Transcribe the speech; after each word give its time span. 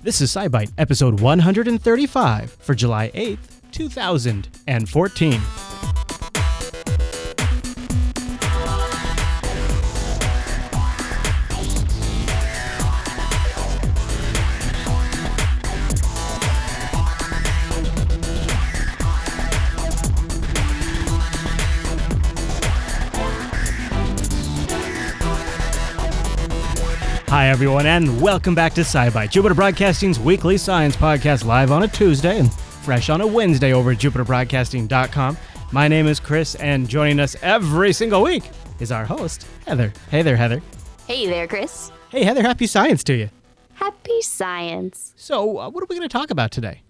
This 0.00 0.20
is 0.20 0.30
SciByte, 0.30 0.70
episode 0.78 1.18
135 1.20 2.52
for 2.52 2.74
July 2.74 3.10
8th, 3.10 3.60
2014. 3.72 5.40
Hi, 27.38 27.50
everyone, 27.50 27.86
and 27.86 28.20
welcome 28.20 28.56
back 28.56 28.74
to 28.74 28.80
SciByte, 28.80 29.30
Jupiter 29.30 29.54
Broadcasting's 29.54 30.18
weekly 30.18 30.58
science 30.58 30.96
podcast, 30.96 31.44
live 31.44 31.70
on 31.70 31.84
a 31.84 31.86
Tuesday 31.86 32.40
and 32.40 32.52
fresh 32.52 33.10
on 33.10 33.20
a 33.20 33.26
Wednesday 33.28 33.72
over 33.72 33.92
at 33.92 33.98
jupiterbroadcasting.com. 33.98 35.38
My 35.70 35.86
name 35.86 36.08
is 36.08 36.18
Chris, 36.18 36.56
and 36.56 36.88
joining 36.88 37.20
us 37.20 37.36
every 37.40 37.92
single 37.92 38.24
week 38.24 38.42
is 38.80 38.90
our 38.90 39.04
host, 39.04 39.46
Heather. 39.64 39.92
Hey 40.10 40.22
there, 40.22 40.34
Heather. 40.34 40.60
Hey 41.06 41.28
there, 41.28 41.46
Chris. 41.46 41.92
Hey, 42.08 42.24
Heather, 42.24 42.42
happy 42.42 42.66
science 42.66 43.04
to 43.04 43.14
you. 43.14 43.30
Happy 43.74 44.20
science. 44.20 45.14
So, 45.14 45.58
uh, 45.58 45.70
what 45.70 45.80
are 45.84 45.86
we 45.88 45.96
going 45.96 46.08
to 46.08 46.12
talk 46.12 46.32
about 46.32 46.50
today? 46.50 46.82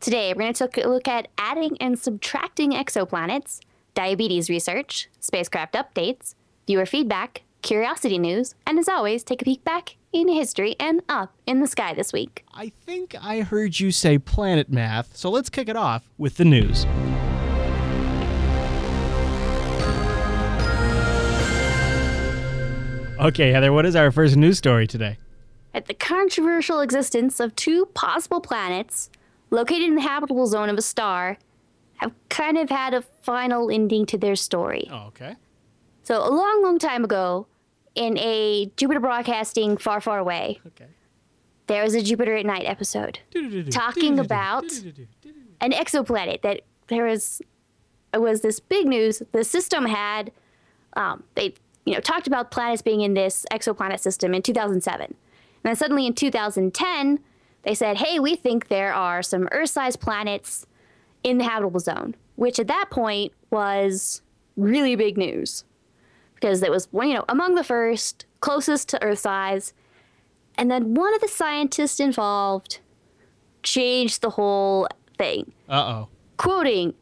Today, 0.00 0.32
we're 0.32 0.40
going 0.40 0.54
to 0.54 0.66
take 0.66 0.82
a 0.82 0.88
look 0.88 1.08
at 1.08 1.28
adding 1.36 1.76
and 1.78 1.98
subtracting 1.98 2.72
exoplanets, 2.72 3.60
diabetes 3.92 4.48
research, 4.48 5.10
spacecraft 5.20 5.74
updates, 5.74 6.36
viewer 6.66 6.86
feedback, 6.86 7.42
curiosity 7.62 8.18
news, 8.18 8.54
and 8.66 8.78
as 8.78 8.88
always, 8.88 9.22
take 9.22 9.42
a 9.42 9.44
peek 9.44 9.64
back 9.64 9.96
in 10.12 10.28
history 10.28 10.76
and 10.80 11.02
up 11.08 11.34
in 11.46 11.60
the 11.60 11.66
sky 11.66 11.94
this 11.94 12.12
week. 12.12 12.44
I 12.52 12.72
think 12.84 13.14
I 13.20 13.42
heard 13.42 13.78
you 13.78 13.90
say 13.90 14.18
planet 14.18 14.70
math, 14.70 15.16
so 15.16 15.30
let's 15.30 15.50
kick 15.50 15.68
it 15.68 15.76
off 15.76 16.08
with 16.18 16.36
the 16.36 16.44
news. 16.44 16.86
Okay, 23.20 23.52
Heather, 23.52 23.70
what 23.70 23.84
is 23.84 23.94
our 23.94 24.10
first 24.10 24.34
news 24.34 24.56
story 24.56 24.86
today? 24.86 25.18
At 25.74 25.86
the 25.86 25.94
controversial 25.94 26.80
existence 26.80 27.38
of 27.38 27.54
two 27.54 27.86
possible 27.92 28.40
planets 28.40 29.10
located 29.50 29.82
in 29.82 29.94
the 29.94 30.00
habitable 30.00 30.46
zone 30.46 30.70
of 30.70 30.78
a 30.78 30.82
star 30.82 31.36
have 31.98 32.12
kind 32.30 32.56
of 32.56 32.70
had 32.70 32.94
a 32.94 33.02
final 33.02 33.70
ending 33.70 34.06
to 34.06 34.16
their 34.16 34.34
story. 34.36 34.88
Oh, 34.90 35.08
okay. 35.08 35.36
So, 36.02 36.16
a 36.16 36.30
long, 36.30 36.62
long 36.62 36.78
time 36.78 37.04
ago, 37.04 37.46
in 37.94 38.16
a 38.18 38.70
Jupiter 38.76 39.00
Broadcasting 39.00 39.76
Far, 39.76 40.00
Far 40.00 40.18
Away, 40.18 40.60
Okay. 40.66 40.86
there 41.66 41.82
was 41.82 41.94
a 41.94 42.02
Jupiter 42.02 42.36
at 42.36 42.46
Night 42.46 42.64
episode 42.66 43.18
talking 43.70 44.18
about 44.18 44.64
an 45.60 45.72
exoplanet 45.72 46.42
that 46.42 46.60
there 46.88 47.04
was 47.04 47.40
it 48.12 48.20
was 48.20 48.40
this 48.40 48.58
big 48.60 48.86
news 48.86 49.22
the 49.32 49.44
system 49.44 49.84
had 49.86 50.32
um, 50.96 51.22
they 51.36 51.54
you 51.84 51.94
know 51.94 52.00
talked 52.00 52.26
about 52.26 52.50
planets 52.50 52.82
being 52.82 53.00
in 53.02 53.14
this 53.14 53.46
exoplanet 53.52 54.00
system 54.00 54.34
in 54.34 54.42
2007 54.42 55.04
and 55.06 55.14
then 55.62 55.76
suddenly 55.76 56.06
in 56.06 56.14
2010 56.14 57.20
they 57.62 57.74
said 57.74 57.98
hey 57.98 58.18
we 58.18 58.34
think 58.34 58.66
there 58.68 58.92
are 58.92 59.22
some 59.22 59.48
earth-sized 59.52 60.00
planets 60.00 60.66
in 61.22 61.38
the 61.38 61.44
habitable 61.44 61.78
zone 61.78 62.16
which 62.34 62.58
at 62.58 62.66
that 62.66 62.86
point 62.90 63.32
was 63.50 64.22
really 64.56 64.96
big 64.96 65.16
news 65.16 65.64
because 66.40 66.62
it 66.62 66.70
was 66.70 66.88
you 66.92 67.14
know 67.14 67.24
among 67.28 67.54
the 67.54 67.64
first 67.64 68.24
closest 68.40 68.88
to 68.88 69.02
earth 69.02 69.18
size 69.20 69.72
and 70.56 70.70
then 70.70 70.94
one 70.94 71.14
of 71.14 71.20
the 71.20 71.28
scientists 71.28 72.00
involved 72.00 72.80
changed 73.62 74.22
the 74.22 74.30
whole 74.30 74.88
thing 75.18 75.52
Uh 75.68 75.74
oh. 75.74 76.08
quoting, 76.38 76.94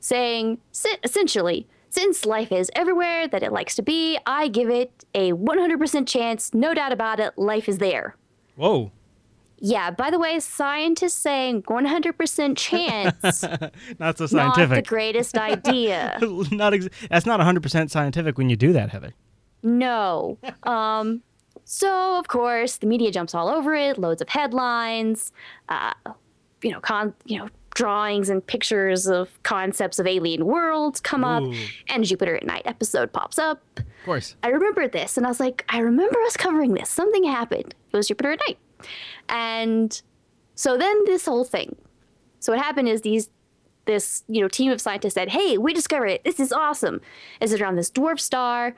saying 0.00 0.58
essentially, 1.04 1.66
since 1.90 2.24
life 2.24 2.50
is 2.52 2.70
everywhere 2.74 3.28
that 3.28 3.42
it 3.42 3.52
likes 3.52 3.74
to 3.76 3.82
be, 3.82 4.18
I 4.26 4.48
give 4.48 4.70
it 4.70 5.04
a 5.14 5.32
100% 5.32 6.06
chance, 6.06 6.54
no 6.54 6.72
doubt 6.74 6.92
about 6.92 7.20
it, 7.20 7.36
life 7.36 7.68
is 7.68 7.78
there. 7.78 8.16
Whoa. 8.56 8.90
Yeah, 9.60 9.90
by 9.90 10.10
the 10.10 10.18
way, 10.18 10.38
scientists 10.40 11.14
saying 11.16 11.62
100% 11.64 12.56
chance, 12.56 13.42
Not 13.98 14.18
so 14.18 14.26
scientific. 14.26 14.68
not 14.70 14.74
the 14.76 14.82
greatest 14.82 15.36
idea. 15.36 16.18
not 16.52 16.74
ex- 16.74 16.88
that's 17.10 17.26
not 17.26 17.40
100% 17.40 17.90
scientific 17.90 18.38
when 18.38 18.48
you 18.48 18.56
do 18.56 18.72
that, 18.72 18.90
Heather. 18.90 19.14
No. 19.62 20.38
Um, 20.62 21.22
so, 21.64 22.18
of 22.18 22.28
course, 22.28 22.76
the 22.76 22.86
media 22.86 23.10
jumps 23.10 23.34
all 23.34 23.48
over 23.48 23.74
it, 23.74 23.98
loads 23.98 24.22
of 24.22 24.28
headlines, 24.28 25.32
uh, 25.68 25.92
you 26.62 26.70
know, 26.70 26.80
con- 26.80 27.14
you 27.24 27.38
know, 27.38 27.48
drawings 27.74 28.28
and 28.28 28.44
pictures 28.46 29.06
of 29.06 29.40
concepts 29.42 29.98
of 29.98 30.06
alien 30.06 30.46
worlds 30.46 31.00
come 31.00 31.24
up, 31.24 31.44
and 31.88 32.04
Jupiter 32.04 32.34
at 32.36 32.44
Night 32.46 32.62
episode 32.64 33.12
pops 33.12 33.38
up. 33.38 33.62
Of 33.76 33.84
course. 34.04 34.36
I 34.42 34.48
remember 34.48 34.88
this, 34.88 35.16
and 35.16 35.26
I 35.26 35.28
was 35.28 35.38
like, 35.40 35.64
I 35.68 35.78
remember 35.80 36.18
us 36.26 36.36
covering 36.36 36.74
this. 36.74 36.88
Something 36.90 37.24
happened. 37.24 37.74
It 37.92 37.96
was 37.96 38.08
Jupiter 38.08 38.32
at 38.32 38.40
Night. 38.48 38.58
And 39.28 40.00
so 40.54 40.76
then 40.76 41.04
this 41.04 41.26
whole 41.26 41.44
thing. 41.44 41.76
So 42.40 42.52
what 42.52 42.62
happened 42.62 42.88
is 42.88 43.02
these 43.02 43.30
this 43.84 44.22
you 44.28 44.40
know 44.40 44.48
team 44.48 44.70
of 44.70 44.80
scientists 44.80 45.14
said, 45.14 45.30
"Hey, 45.30 45.58
we 45.58 45.72
discovered 45.72 46.06
it. 46.06 46.24
This 46.24 46.38
is 46.38 46.52
awesome. 46.52 47.00
Is 47.40 47.52
it 47.52 47.60
around 47.60 47.76
this 47.76 47.90
dwarf 47.90 48.20
star?" 48.20 48.76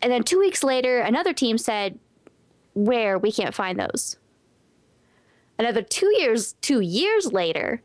And 0.00 0.12
then 0.12 0.22
two 0.22 0.38
weeks 0.38 0.62
later, 0.62 1.00
another 1.00 1.32
team 1.32 1.58
said, 1.58 1.98
"Where 2.74 3.18
we 3.18 3.32
can't 3.32 3.54
find 3.54 3.78
those." 3.78 4.16
Another 5.58 5.82
two 5.82 6.12
years 6.18 6.54
two 6.60 6.80
years 6.80 7.32
later, 7.32 7.82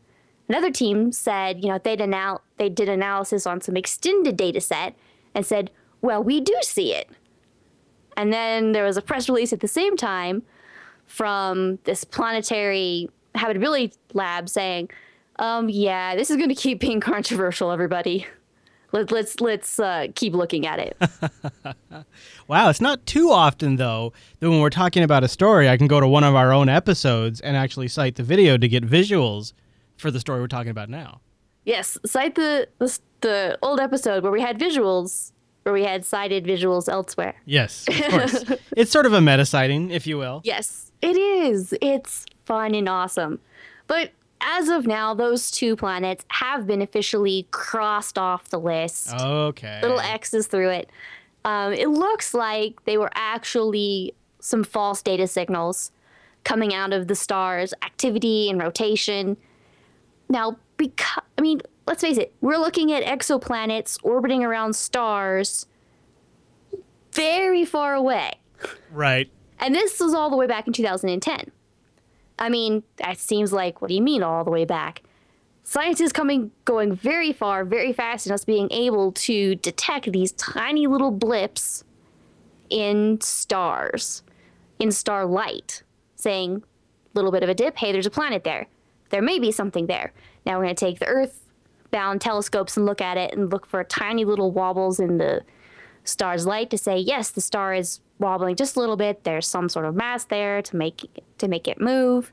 another 0.48 0.70
team 0.70 1.12
said, 1.12 1.62
you 1.62 1.70
know, 1.70 1.78
they'd 1.78 2.00
anal- 2.00 2.42
they 2.56 2.68
did 2.68 2.88
analysis 2.88 3.46
on 3.46 3.60
some 3.60 3.76
extended 3.76 4.36
data 4.36 4.60
set 4.60 4.96
and 5.34 5.46
said, 5.46 5.70
"Well, 6.00 6.22
we 6.22 6.40
do 6.40 6.56
see 6.62 6.94
it." 6.94 7.08
And 8.16 8.32
then 8.32 8.72
there 8.72 8.84
was 8.84 8.96
a 8.96 9.02
press 9.02 9.28
release 9.28 9.52
at 9.52 9.60
the 9.60 9.68
same 9.68 9.96
time 9.96 10.42
from 11.10 11.78
this 11.84 12.04
planetary 12.04 13.10
habitability 13.34 13.92
lab 14.14 14.48
saying, 14.48 14.88
um, 15.40 15.68
yeah, 15.68 16.14
this 16.14 16.30
is 16.30 16.36
going 16.36 16.48
to 16.48 16.54
keep 16.54 16.80
being 16.80 17.00
controversial, 17.12 17.70
everybody. 17.72 18.26
Let, 18.92 19.12
let's 19.12 19.40
let's 19.40 19.78
uh, 19.78 20.08
keep 20.16 20.32
looking 20.34 20.66
at 20.66 20.78
it. 20.78 20.96
Wow, 22.48 22.68
it's 22.68 22.80
not 22.80 23.06
too 23.06 23.30
often 23.30 23.76
though 23.76 24.12
that 24.40 24.50
when 24.50 24.60
we're 24.60 24.70
talking 24.70 25.04
about 25.04 25.22
a 25.22 25.28
story, 25.28 25.68
I 25.68 25.76
can 25.76 25.86
go 25.86 26.00
to 26.00 26.08
one 26.08 26.24
of 26.24 26.34
our 26.34 26.52
own 26.52 26.68
episodes 26.68 27.40
and 27.40 27.56
actually 27.56 27.86
cite 27.86 28.16
the 28.16 28.24
video 28.24 28.56
to 28.56 28.66
get 28.66 28.84
visuals 28.84 29.52
for 29.96 30.10
the 30.10 30.18
story 30.18 30.40
we're 30.40 30.48
talking 30.48 30.70
about 30.72 30.88
now. 30.88 31.20
yes, 31.64 31.96
cite 32.04 32.34
the, 32.34 32.66
the 32.78 32.98
the 33.20 33.58
old 33.62 33.78
episode 33.78 34.24
where 34.24 34.32
we 34.32 34.40
had 34.40 34.58
visuals, 34.58 35.30
where 35.62 35.72
we 35.72 35.84
had 35.84 36.04
cited 36.04 36.44
visuals 36.44 36.88
elsewhere. 36.88 37.34
Yes, 37.44 37.86
of 37.88 37.94
course. 38.10 38.44
it's 38.76 38.90
sort 38.90 39.06
of 39.06 39.12
a 39.12 39.20
meta 39.20 39.44
sighting, 39.44 39.90
if 39.90 40.06
you 40.06 40.18
will. 40.18 40.40
Yes, 40.44 40.92
it 41.02 41.16
is. 41.16 41.74
It's 41.80 42.26
fun 42.44 42.74
and 42.74 42.88
awesome. 42.88 43.40
But 43.86 44.12
as 44.40 44.68
of 44.68 44.86
now, 44.86 45.14
those 45.14 45.50
two 45.50 45.76
planets 45.76 46.24
have 46.28 46.66
been 46.66 46.80
officially 46.80 47.46
crossed 47.50 48.16
off 48.16 48.48
the 48.48 48.58
list. 48.58 49.12
Okay. 49.14 49.80
Little 49.82 50.00
X's 50.00 50.46
through 50.46 50.70
it. 50.70 50.90
Um, 51.44 51.72
it 51.72 51.88
looks 51.88 52.34
like 52.34 52.84
they 52.84 52.96
were 52.98 53.10
actually 53.14 54.14
some 54.40 54.64
false 54.64 55.02
data 55.02 55.26
signals 55.26 55.90
coming 56.44 56.72
out 56.74 56.92
of 56.92 57.06
the 57.06 57.14
star's 57.14 57.74
activity 57.82 58.48
and 58.48 58.58
rotation. 58.60 59.36
Now, 60.28 60.56
because, 60.76 61.22
I 61.36 61.42
mean, 61.42 61.60
let's 61.90 62.02
face 62.02 62.18
it, 62.18 62.32
we're 62.40 62.56
looking 62.56 62.92
at 62.92 63.02
exoplanets 63.02 63.98
orbiting 64.04 64.44
around 64.44 64.76
stars 64.76 65.66
very 67.12 67.64
far 67.64 67.94
away. 67.94 68.34
Right. 68.92 69.28
And 69.58 69.74
this 69.74 69.98
was 69.98 70.14
all 70.14 70.30
the 70.30 70.36
way 70.36 70.46
back 70.46 70.68
in 70.68 70.72
2010. 70.72 71.50
I 72.38 72.48
mean, 72.48 72.84
that 72.98 73.18
seems 73.18 73.52
like, 73.52 73.82
what 73.82 73.88
do 73.88 73.94
you 73.94 74.02
mean 74.02 74.22
all 74.22 74.44
the 74.44 74.52
way 74.52 74.64
back? 74.64 75.02
Science 75.64 76.00
is 76.00 76.12
coming, 76.12 76.52
going 76.64 76.94
very 76.94 77.32
far, 77.32 77.64
very 77.64 77.92
fast, 77.92 78.24
and 78.24 78.32
us 78.32 78.44
being 78.44 78.70
able 78.70 79.10
to 79.12 79.56
detect 79.56 80.12
these 80.12 80.30
tiny 80.32 80.86
little 80.86 81.10
blips 81.10 81.82
in 82.70 83.20
stars, 83.20 84.22
in 84.78 84.92
starlight, 84.92 85.82
saying, 86.14 86.62
little 87.14 87.32
bit 87.32 87.42
of 87.42 87.48
a 87.48 87.54
dip, 87.54 87.76
hey, 87.78 87.90
there's 87.90 88.06
a 88.06 88.10
planet 88.10 88.44
there. 88.44 88.68
There 89.08 89.22
may 89.22 89.40
be 89.40 89.50
something 89.50 89.88
there. 89.88 90.12
Now 90.46 90.56
we're 90.56 90.66
going 90.66 90.76
to 90.76 90.86
take 90.86 91.00
the 91.00 91.08
Earth 91.08 91.49
bound 91.90 92.20
telescopes 92.20 92.76
and 92.76 92.86
look 92.86 93.00
at 93.00 93.16
it 93.16 93.34
and 93.34 93.50
look 93.50 93.66
for 93.66 93.82
tiny 93.84 94.24
little 94.24 94.50
wobbles 94.50 95.00
in 95.00 95.18
the 95.18 95.42
star's 96.04 96.46
light 96.46 96.70
to 96.70 96.78
say 96.78 96.98
yes 96.98 97.30
the 97.30 97.40
star 97.40 97.74
is 97.74 98.00
wobbling 98.20 98.54
just 98.54 98.76
a 98.76 98.80
little 98.80 98.96
bit. 98.96 99.24
There's 99.24 99.48
some 99.48 99.68
sort 99.68 99.86
of 99.86 99.94
mass 99.94 100.24
there 100.24 100.62
to 100.62 100.76
make 100.76 101.10
to 101.38 101.48
make 101.48 101.66
it 101.66 101.80
move. 101.80 102.32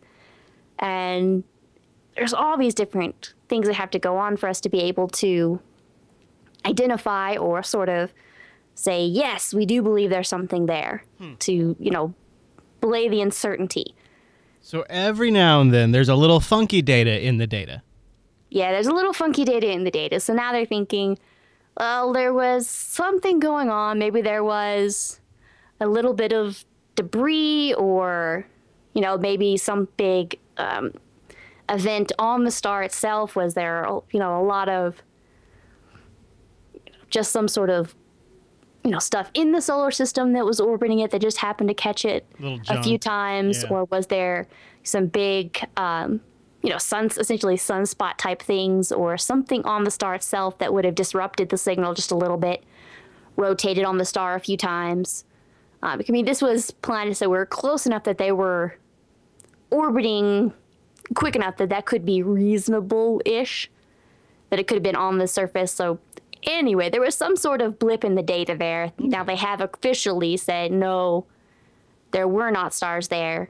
And 0.78 1.44
there's 2.16 2.34
all 2.34 2.58
these 2.58 2.76
different 2.76 3.34
things 3.48 3.68
that 3.68 3.74
have 3.76 3.90
to 3.92 4.00
go 4.00 4.18
on 4.18 4.38
for 4.38 4.50
us 4.50 4.62
to 4.62 4.70
be 4.70 4.82
able 4.82 5.08
to 5.08 5.60
identify 6.66 7.38
or 7.38 7.64
sort 7.64 7.90
of 7.90 8.12
say 8.76 9.04
yes 9.04 9.54
we 9.54 9.66
do 9.66 9.82
believe 9.82 10.10
there's 10.10 10.28
something 10.28 10.68
there 10.68 11.04
hmm. 11.18 11.34
to 11.36 11.76
you 11.80 11.90
know 11.90 12.14
belay 12.82 13.08
the 13.08 13.22
uncertainty. 13.22 13.96
So 14.62 14.86
every 14.90 15.32
now 15.32 15.62
and 15.62 15.74
then 15.74 15.92
there's 15.92 16.10
a 16.10 16.16
little 16.16 16.42
funky 16.42 16.82
data 16.82 17.26
in 17.26 17.38
the 17.38 17.48
data. 17.48 17.82
Yeah, 18.50 18.72
there's 18.72 18.88
a 18.88 18.94
little 18.94 19.14
funky 19.14 19.44
data 19.44 19.70
in 19.72 19.84
the 19.84 19.92
data. 19.92 20.20
So 20.20 20.34
now 20.34 20.52
they're 20.52 20.66
thinking, 20.66 21.18
well, 21.78 22.14
there 22.14 22.34
was 22.34 22.68
something 22.68 23.40
going 23.40 23.70
on. 23.70 24.00
Maybe 24.00 24.22
there 24.22 24.44
was 24.44 25.20
a 25.80 25.88
little 25.88 26.14
bit 26.14 26.32
of 26.34 26.64
debris 26.96 27.74
or, 27.76 28.48
you 28.94 29.02
know, 29.02 29.18
maybe 29.18 29.58
some 29.58 29.88
big 29.98 30.40
um, 30.58 30.94
event 31.70 32.12
on 32.18 32.46
the 32.46 32.52
star 32.52 32.84
itself. 32.84 33.36
Was 33.36 33.54
there, 33.54 33.86
you 34.12 34.20
know, 34.20 34.42
a 34.42 34.46
lot 34.46 34.70
of 34.70 35.02
just 37.10 37.32
some 37.32 37.48
sort 37.48 37.70
of 37.70 37.96
you 38.84 38.92
know 38.92 39.00
stuff 39.00 39.30
in 39.34 39.52
the 39.52 39.62
solar 39.62 39.92
system 39.92 40.34
that 40.34 40.46
was 40.46 40.60
orbiting 40.60 41.00
it 41.00 41.12
that 41.12 41.22
just 41.22 41.38
happened 41.38 41.68
to 41.70 41.74
catch 41.74 42.06
it 42.06 42.26
a 42.70 42.84
few 42.84 42.98
times 42.98 43.64
Yeah. 43.64 43.70
or 43.70 43.86
was 43.86 44.08
there 44.08 44.48
some 44.84 45.08
big 45.08 45.60
um, 45.78 46.22
you 46.68 46.74
know 46.74 46.78
suns 46.78 47.18
essentially 47.18 47.56
sunspot 47.56 48.18
type 48.18 48.42
things 48.42 48.92
or 48.92 49.18
something 49.18 49.64
on 49.64 49.86
the 49.86 49.92
star 49.92 50.14
itself 50.16 50.58
that 50.58 50.74
would 50.74 50.84
have 50.84 50.96
disrupted 50.96 51.48
the 51.48 51.58
signal 51.58 51.94
just 51.94 52.12
a 52.12 52.16
little 52.16 52.36
bit 52.36 52.62
rotated 53.38 53.86
on 53.86 53.98
the 53.98 54.04
star 54.04 54.36
a 54.36 54.40
few 54.40 54.58
times 54.58 55.24
um, 55.82 56.02
i 56.06 56.12
mean 56.12 56.26
this 56.26 56.42
was 56.42 56.72
planets 56.72 57.20
that 57.20 57.30
were 57.30 57.46
close 57.46 57.86
enough 57.86 58.04
that 58.04 58.18
they 58.18 58.34
were 58.34 58.78
orbiting 59.70 60.52
quick 61.16 61.38
enough 61.38 61.58
that 61.58 61.70
that 61.70 61.86
could 61.86 62.06
be 62.06 62.22
reasonable-ish 62.22 63.70
that 64.50 64.60
it 64.60 64.68
could 64.68 64.76
have 64.76 64.84
been 64.84 64.96
on 64.96 65.18
the 65.18 65.28
surface. 65.28 65.72
So 65.72 66.00
anyway, 66.44 66.90
there 66.90 67.02
was 67.02 67.16
some 67.16 67.36
sort 67.36 67.62
of 67.62 67.80
blip 67.80 68.04
in 68.04 68.16
the 68.16 68.24
data 68.24 68.56
there. 68.58 68.92
Now 68.98 69.24
they 69.24 69.36
have 69.36 69.62
officially 69.62 70.38
said 70.38 70.72
no, 70.72 71.26
there 72.12 72.28
were 72.28 72.52
not 72.52 72.74
stars 72.74 73.08
there. 73.10 73.50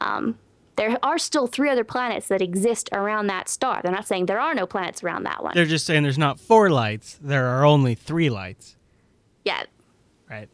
Um, 0.00 0.38
there 0.76 0.98
are 1.02 1.18
still 1.18 1.46
three 1.46 1.70
other 1.70 1.84
planets 1.84 2.28
that 2.28 2.40
exist 2.42 2.88
around 2.92 3.26
that 3.28 3.48
star. 3.48 3.80
They're 3.82 3.92
not 3.92 4.06
saying 4.06 4.26
there 4.26 4.40
are 4.40 4.54
no 4.54 4.66
planets 4.66 5.02
around 5.04 5.22
that 5.24 5.42
one. 5.42 5.52
They're 5.54 5.64
just 5.66 5.86
saying 5.86 6.02
there's 6.02 6.18
not 6.18 6.40
four 6.40 6.70
lights, 6.70 7.18
there 7.22 7.46
are 7.46 7.64
only 7.64 7.94
three 7.94 8.30
lights. 8.30 8.76
yeah. 9.44 9.64
Right. 10.28 10.48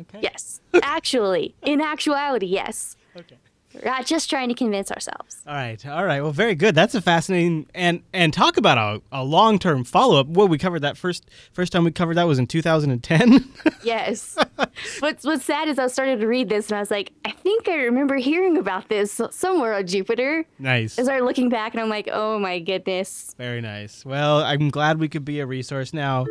Okay. 0.00 0.20
Yes. 0.22 0.60
Actually, 0.82 1.54
in 1.62 1.80
actuality, 1.82 2.46
yes. 2.46 2.96
Okay. 3.16 3.36
We're 3.74 3.84
not 3.90 4.04
just 4.06 4.28
trying 4.30 4.48
to 4.48 4.54
convince 4.54 4.90
ourselves. 4.92 5.40
All 5.46 5.54
right. 5.54 5.84
All 5.86 6.04
right. 6.04 6.20
Well, 6.22 6.30
very 6.32 6.54
good. 6.54 6.74
That's 6.74 6.94
a 6.94 7.00
fascinating 7.00 7.66
and 7.74 8.02
and 8.12 8.32
talk 8.32 8.56
about 8.58 8.76
a, 8.78 9.02
a 9.10 9.24
long 9.24 9.58
term 9.58 9.82
follow 9.84 10.20
up. 10.20 10.28
Well, 10.28 10.46
we 10.48 10.58
covered 10.58 10.80
that 10.80 10.96
first 10.98 11.28
first 11.52 11.72
time 11.72 11.84
we 11.84 11.90
covered 11.90 12.16
that 12.18 12.26
was 12.26 12.38
in 12.38 12.46
2010. 12.46 13.48
Yes. 13.82 14.36
What's 15.00 15.24
what's 15.24 15.44
sad 15.44 15.68
is 15.68 15.78
I 15.78 15.86
started 15.86 16.20
to 16.20 16.26
read 16.26 16.48
this 16.48 16.68
and 16.68 16.76
I 16.76 16.80
was 16.80 16.90
like, 16.90 17.12
I 17.24 17.30
think 17.30 17.68
I 17.68 17.76
remember 17.76 18.16
hearing 18.16 18.56
about 18.56 18.88
this 18.88 19.20
somewhere 19.30 19.74
on 19.74 19.86
Jupiter. 19.86 20.44
nice. 20.58 20.98
I 20.98 21.02
started 21.04 21.24
looking 21.24 21.48
back 21.48 21.74
and 21.74 21.80
I'm 21.80 21.88
like, 21.88 22.08
oh 22.12 22.38
my 22.38 22.58
goodness. 22.58 23.34
Very 23.38 23.60
nice. 23.60 24.04
Well, 24.04 24.42
I'm 24.42 24.70
glad 24.70 24.98
we 24.98 25.08
could 25.08 25.24
be 25.24 25.40
a 25.40 25.46
resource 25.46 25.92
now. 25.92 26.26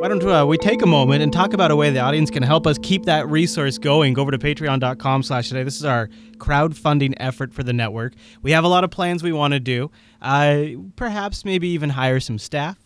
Why 0.00 0.06
don't 0.06 0.24
uh, 0.24 0.46
we 0.46 0.58
take 0.58 0.82
a 0.82 0.86
moment 0.86 1.24
and 1.24 1.32
talk 1.32 1.52
about 1.52 1.72
a 1.72 1.76
way 1.76 1.90
the 1.90 1.98
audience 1.98 2.30
can 2.30 2.44
help 2.44 2.68
us 2.68 2.78
keep 2.80 3.06
that 3.06 3.28
resource 3.28 3.78
going? 3.78 4.14
Go 4.14 4.22
over 4.22 4.30
to 4.30 4.38
patreon.com 4.38 5.24
slash 5.24 5.48
today. 5.48 5.64
This 5.64 5.76
is 5.76 5.84
our 5.84 6.08
crowdfunding 6.36 7.14
effort 7.16 7.52
for 7.52 7.64
the 7.64 7.72
network. 7.72 8.12
We 8.40 8.52
have 8.52 8.62
a 8.62 8.68
lot 8.68 8.84
of 8.84 8.92
plans 8.92 9.24
we 9.24 9.32
want 9.32 9.54
to 9.54 9.60
do. 9.60 9.90
Uh, 10.22 10.66
perhaps 10.94 11.44
maybe 11.44 11.66
even 11.70 11.90
hire 11.90 12.20
some 12.20 12.38
staff 12.38 12.78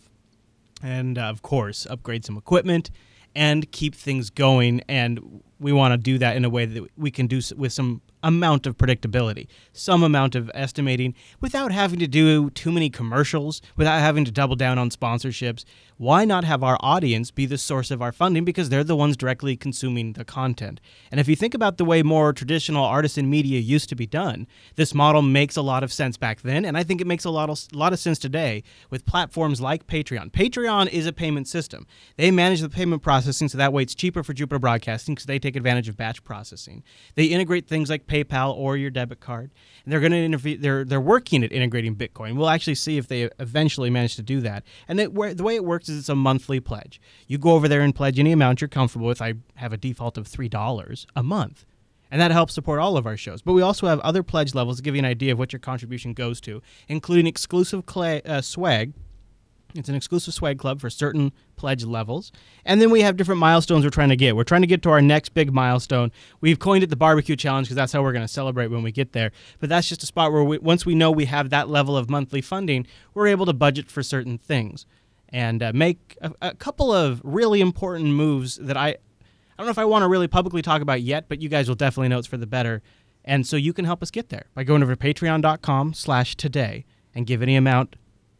and, 0.81 1.19
uh, 1.19 1.25
of 1.25 1.43
course, 1.43 1.85
upgrade 1.87 2.25
some 2.25 2.35
equipment 2.35 2.89
and 3.35 3.71
keep 3.71 3.95
things 3.95 4.29
going. 4.29 4.81
And 4.87 5.41
we 5.59 5.71
want 5.71 5.93
to 5.93 5.97
do 5.97 6.17
that 6.19 6.35
in 6.35 6.45
a 6.45 6.49
way 6.49 6.65
that 6.65 6.83
we 6.97 7.11
can 7.11 7.27
do 7.27 7.41
with 7.55 7.73
some 7.73 8.01
amount 8.23 8.65
of 8.65 8.77
predictability, 8.77 9.47
some 9.73 10.01
amount 10.01 10.33
of 10.35 10.49
estimating 10.53 11.13
without 11.41 11.71
having 11.71 11.99
to 11.99 12.07
do 12.07 12.49
too 12.51 12.71
many 12.71 12.89
commercials, 12.89 13.61
without 13.75 13.99
having 13.99 14.25
to 14.25 14.31
double 14.31 14.55
down 14.55 14.79
on 14.79 14.89
sponsorships. 14.89 15.65
Why 15.97 16.25
not 16.25 16.43
have 16.43 16.63
our 16.63 16.77
audience 16.81 17.29
be 17.29 17.45
the 17.45 17.57
source 17.57 17.91
of 17.91 18.01
our 18.01 18.11
funding 18.11 18.43
because 18.43 18.69
they're 18.69 18.83
the 18.83 18.95
ones 18.95 19.15
directly 19.15 19.55
consuming 19.55 20.13
the 20.13 20.25
content? 20.25 20.81
And 21.11 21.19
if 21.19 21.27
you 21.27 21.35
think 21.35 21.53
about 21.53 21.77
the 21.77 21.85
way 21.85 22.01
more 22.01 22.33
traditional 22.33 22.83
artisan 22.83 23.29
media 23.29 23.59
used 23.59 23.89
to 23.89 23.95
be 23.95 24.07
done, 24.07 24.47
this 24.75 24.93
model 24.93 25.21
makes 25.21 25.55
a 25.55 25.61
lot 25.61 25.83
of 25.83 25.93
sense 25.93 26.17
back 26.17 26.41
then, 26.41 26.65
and 26.65 26.77
I 26.77 26.83
think 26.83 26.99
it 26.99 27.07
makes 27.07 27.25
a 27.25 27.29
lot 27.29 27.49
of 27.49 27.59
a 27.73 27.77
lot 27.77 27.93
of 27.93 27.99
sense 27.99 28.19
today 28.19 28.63
with 28.89 29.05
platforms 29.05 29.61
like 29.61 29.87
Patreon. 29.87 30.31
Patreon 30.31 30.89
is 30.89 31.05
a 31.05 31.13
payment 31.13 31.47
system. 31.47 31.85
They 32.17 32.31
manage 32.31 32.61
the 32.61 32.69
payment 32.69 33.01
processing 33.01 33.49
so 33.49 33.57
that 33.57 33.73
way 33.73 33.83
it's 33.83 33.95
cheaper 33.95 34.23
for 34.23 34.33
Jupiter 34.33 34.59
Broadcasting 34.59 35.15
because 35.15 35.25
they 35.25 35.39
take 35.39 35.55
advantage 35.55 35.89
of 35.89 35.97
batch 35.97 36.23
processing. 36.23 36.83
They 37.15 37.25
integrate 37.25 37.67
things 37.67 37.89
like 37.89 38.07
PayPal 38.13 38.55
or 38.55 38.77
your 38.77 38.91
debit 38.91 39.19
card. 39.19 39.51
And 39.83 39.91
they're 39.91 39.99
going 39.99 40.11
to 40.11 40.17
interview. 40.17 40.57
They're 40.57 40.85
they're 40.85 41.01
working 41.01 41.43
at 41.43 41.51
integrating 41.51 41.95
Bitcoin. 41.95 42.35
We'll 42.35 42.49
actually 42.49 42.75
see 42.75 42.97
if 42.97 43.07
they 43.07 43.29
eventually 43.39 43.89
manage 43.89 44.15
to 44.17 44.21
do 44.21 44.39
that. 44.41 44.63
And 44.87 44.99
it, 44.99 45.13
the 45.13 45.43
way 45.43 45.55
it 45.55 45.65
works 45.65 45.89
is 45.89 45.97
it's 45.99 46.09
a 46.09 46.15
monthly 46.15 46.59
pledge. 46.59 47.01
You 47.27 47.37
go 47.37 47.51
over 47.51 47.67
there 47.67 47.81
and 47.81 47.95
pledge 47.95 48.19
any 48.19 48.31
amount 48.31 48.61
you're 48.61 48.67
comfortable 48.67 49.07
with. 49.07 49.21
I 49.21 49.33
have 49.55 49.73
a 49.73 49.77
default 49.77 50.17
of 50.17 50.27
three 50.27 50.49
dollars 50.49 51.07
a 51.15 51.23
month. 51.23 51.65
And 52.11 52.21
that 52.21 52.29
helps 52.29 52.53
support 52.53 52.79
all 52.79 52.95
of 52.95 53.07
our 53.07 53.17
shows. 53.17 53.41
But 53.41 53.53
we 53.53 53.63
also 53.63 53.87
have 53.87 53.99
other 54.01 54.21
pledge 54.21 54.53
levels 54.53 54.77
to 54.77 54.83
give 54.83 54.93
you 54.93 54.99
an 54.99 55.05
idea 55.05 55.31
of 55.31 55.39
what 55.39 55.51
your 55.51 55.59
contribution 55.59 56.13
goes 56.13 56.39
to, 56.41 56.61
including 56.87 57.25
exclusive 57.25 57.87
cla 57.87 58.17
uh, 58.17 58.41
swag, 58.41 58.93
it's 59.75 59.89
an 59.89 59.95
exclusive 59.95 60.33
swag 60.33 60.59
club 60.59 60.79
for 60.79 60.89
certain 60.89 61.31
pledge 61.55 61.83
levels. 61.83 62.31
And 62.65 62.81
then 62.81 62.89
we 62.89 63.01
have 63.01 63.17
different 63.17 63.39
milestones 63.39 63.83
we're 63.83 63.89
trying 63.89 64.09
to 64.09 64.15
get. 64.15 64.35
We're 64.35 64.43
trying 64.43 64.61
to 64.61 64.67
get 64.67 64.81
to 64.83 64.89
our 64.89 65.01
next 65.01 65.29
big 65.29 65.53
milestone. 65.53 66.11
We've 66.41 66.59
coined 66.59 66.83
it 66.83 66.89
the 66.89 66.95
barbecue 66.95 67.35
challenge 67.35 67.67
because 67.67 67.75
that's 67.75 67.91
how 67.91 68.03
we're 68.03 68.13
going 68.13 68.25
to 68.25 68.31
celebrate 68.31 68.67
when 68.67 68.83
we 68.83 68.91
get 68.91 69.13
there. 69.13 69.31
But 69.59 69.69
that's 69.69 69.89
just 69.89 70.03
a 70.03 70.05
spot 70.05 70.31
where 70.31 70.43
we, 70.43 70.57
once 70.59 70.85
we 70.85 70.95
know 70.95 71.11
we 71.11 71.25
have 71.25 71.49
that 71.49 71.69
level 71.69 71.97
of 71.97 72.09
monthly 72.09 72.41
funding, 72.41 72.87
we're 73.13 73.27
able 73.27 73.45
to 73.45 73.53
budget 73.53 73.89
for 73.89 74.03
certain 74.03 74.37
things 74.37 74.85
and 75.29 75.63
uh, 75.63 75.71
make 75.73 76.17
a, 76.21 76.31
a 76.41 76.55
couple 76.55 76.93
of 76.93 77.19
really 77.23 77.59
important 77.61 78.09
moves 78.09 78.57
that 78.57 78.77
I 78.77 78.97
I 79.53 79.61
don't 79.61 79.67
know 79.67 79.71
if 79.71 79.77
I 79.77 79.85
want 79.85 80.01
to 80.01 80.07
really 80.07 80.27
publicly 80.27 80.63
talk 80.63 80.81
about 80.81 81.03
yet, 81.03 81.29
but 81.29 81.39
you 81.39 81.47
guys 81.47 81.67
will 81.67 81.75
definitely 81.75 82.07
know 82.07 82.17
it's 82.17 82.27
for 82.27 82.37
the 82.37 82.47
better. 82.47 82.81
And 83.23 83.45
so 83.45 83.55
you 83.55 83.71
can 83.71 83.85
help 83.85 84.01
us 84.01 84.09
get 84.09 84.29
there 84.29 84.45
by 84.55 84.63
going 84.63 84.81
over 84.81 84.95
to 84.95 85.13
patreon.com 85.13 85.93
slash 85.93 86.35
today 86.35 86.85
and 87.13 87.27
give 87.27 87.43
any 87.43 87.55
amount 87.55 87.95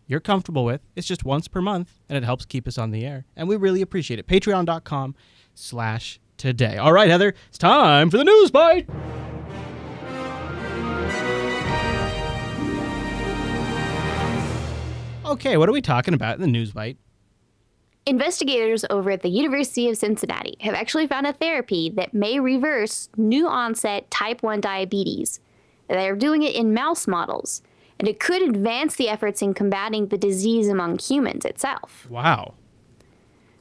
you're 0.07 0.19
comfortable 0.19 0.65
with. 0.65 0.81
It's 0.95 1.07
just 1.07 1.23
once 1.23 1.47
per 1.47 1.61
month, 1.61 1.99
and 2.09 2.17
it 2.17 2.23
helps 2.23 2.45
keep 2.45 2.67
us 2.67 2.77
on 2.77 2.91
the 2.91 3.05
air. 3.05 3.25
And 3.35 3.47
we 3.47 3.55
really 3.55 3.81
appreciate 3.81 4.19
it. 4.19 4.27
Patreon.com 4.27 5.15
slash 5.53 6.19
today. 6.37 6.77
All 6.77 6.93
right, 6.93 7.09
Heather, 7.09 7.33
it's 7.47 7.57
time 7.57 8.09
for 8.09 8.17
the 8.17 8.23
news 8.23 8.51
bite. 8.51 8.87
Okay, 15.25 15.57
what 15.57 15.69
are 15.69 15.73
we 15.73 15.81
talking 15.81 16.13
about 16.13 16.35
in 16.35 16.41
the 16.41 16.47
news 16.47 16.71
bite? 16.71 16.97
Investigators 18.05 18.83
over 18.89 19.11
at 19.11 19.21
the 19.21 19.29
University 19.29 19.87
of 19.87 19.97
Cincinnati 19.97 20.57
have 20.59 20.73
actually 20.73 21.07
found 21.07 21.25
a 21.25 21.31
therapy 21.31 21.89
that 21.95 22.13
may 22.13 22.39
reverse 22.39 23.07
new 23.15 23.47
onset 23.47 24.11
type 24.11 24.43
1 24.43 24.59
diabetes. 24.59 25.39
They're 25.87 26.17
doing 26.17 26.43
it 26.43 26.53
in 26.53 26.73
mouse 26.73 27.07
models, 27.07 27.61
and 27.99 28.07
it 28.07 28.19
could 28.19 28.41
advance 28.41 28.95
the 28.95 29.09
efforts 29.09 29.41
in 29.41 29.53
combating 29.53 30.07
the 30.07 30.17
disease 30.17 30.67
among 30.67 30.99
humans 30.99 31.45
itself. 31.45 32.07
Wow. 32.09 32.53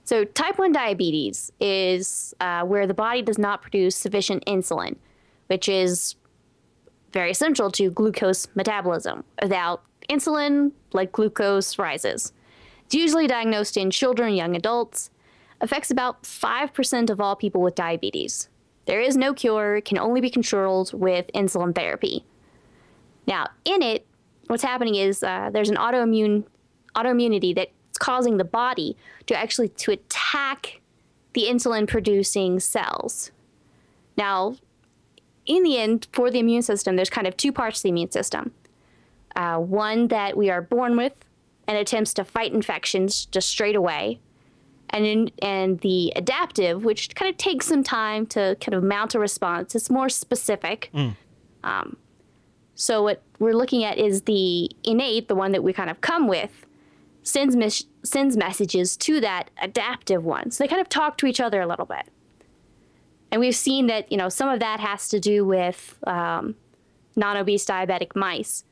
So, 0.04 0.24
type 0.24 0.58
1 0.58 0.72
diabetes 0.72 1.52
is 1.60 2.34
uh, 2.40 2.64
where 2.64 2.86
the 2.86 2.94
body 2.94 3.22
does 3.22 3.38
not 3.38 3.62
produce 3.62 3.94
sufficient 3.94 4.44
insulin, 4.46 4.96
which 5.46 5.68
is 5.68 6.16
very 7.12 7.30
essential 7.30 7.70
to 7.70 7.90
glucose 7.90 8.48
metabolism. 8.54 9.22
Without 9.40 9.84
insulin, 10.08 10.72
blood 10.90 11.12
glucose 11.12 11.78
rises. 11.78 12.32
It's 12.86 12.94
usually 12.94 13.26
diagnosed 13.26 13.76
in 13.76 13.90
children 13.90 14.28
and 14.28 14.36
young 14.36 14.56
adults, 14.56 15.10
affects 15.60 15.90
about 15.90 16.24
5% 16.24 17.08
of 17.08 17.20
all 17.20 17.36
people 17.36 17.62
with 17.62 17.76
diabetes. 17.76 18.48
There 18.86 19.00
is 19.00 19.16
no 19.16 19.32
cure, 19.32 19.76
it 19.76 19.84
can 19.84 19.98
only 19.98 20.20
be 20.20 20.28
controlled 20.28 20.92
with 20.92 21.30
insulin 21.34 21.74
therapy. 21.74 22.24
Now, 23.26 23.48
in 23.64 23.80
it, 23.80 24.04
what's 24.52 24.62
happening 24.62 24.96
is 24.96 25.22
uh, 25.22 25.48
there's 25.50 25.70
an 25.70 25.76
autoimmune 25.76 26.44
autoimmunity 26.94 27.54
that's 27.54 27.98
causing 27.98 28.36
the 28.36 28.44
body 28.44 28.94
to 29.26 29.34
actually 29.34 29.68
to 29.68 29.90
attack 29.92 30.80
the 31.32 31.44
insulin 31.44 31.88
producing 31.88 32.60
cells. 32.60 33.30
Now, 34.18 34.56
in 35.46 35.62
the 35.62 35.78
end, 35.78 36.06
for 36.12 36.30
the 36.30 36.38
immune 36.38 36.60
system, 36.60 36.96
there's 36.96 37.08
kind 37.08 37.26
of 37.26 37.34
two 37.36 37.50
parts 37.50 37.78
to 37.78 37.84
the 37.84 37.88
immune 37.88 38.10
system. 38.10 38.52
Uh, 39.34 39.56
one 39.56 40.08
that 40.08 40.36
we 40.36 40.50
are 40.50 40.60
born 40.60 40.98
with 40.98 41.14
and 41.66 41.78
attempts 41.78 42.12
to 42.12 42.22
fight 42.22 42.52
infections 42.52 43.24
just 43.24 43.48
straight 43.48 43.74
away, 43.74 44.20
and 44.90 45.06
in, 45.06 45.30
and 45.40 45.80
the 45.80 46.12
adaptive, 46.14 46.84
which 46.84 47.14
kind 47.14 47.30
of 47.30 47.38
takes 47.38 47.64
some 47.64 47.82
time 47.82 48.26
to 48.26 48.58
kind 48.60 48.74
of 48.74 48.82
mount 48.84 49.14
a 49.14 49.18
response. 49.18 49.74
It's 49.74 49.88
more 49.88 50.10
specific. 50.10 50.90
Um, 51.64 51.96
so 52.74 53.02
what 53.02 53.22
we're 53.38 53.54
looking 53.54 53.84
at 53.84 53.98
is 53.98 54.22
the 54.22 54.70
innate, 54.84 55.28
the 55.28 55.34
one 55.34 55.52
that 55.52 55.62
we 55.62 55.72
kind 55.72 55.90
of 55.90 56.00
come 56.00 56.26
with, 56.26 56.66
sends 57.22 57.54
mes- 57.54 57.86
sends 58.02 58.36
messages 58.36 58.96
to 58.96 59.20
that 59.20 59.50
adaptive 59.60 60.24
one. 60.24 60.50
So 60.50 60.64
they 60.64 60.68
kind 60.68 60.80
of 60.80 60.88
talk 60.88 61.18
to 61.18 61.26
each 61.26 61.40
other 61.40 61.60
a 61.60 61.66
little 61.66 61.86
bit. 61.86 62.08
And 63.30 63.40
we've 63.40 63.56
seen 63.56 63.86
that 63.86 64.10
you 64.10 64.18
know 64.18 64.28
some 64.28 64.48
of 64.48 64.60
that 64.60 64.80
has 64.80 65.08
to 65.08 65.20
do 65.20 65.44
with 65.44 65.98
um, 66.06 66.54
non 67.16 67.36
obese 67.36 67.64
diabetic 67.64 68.14
mice 68.14 68.64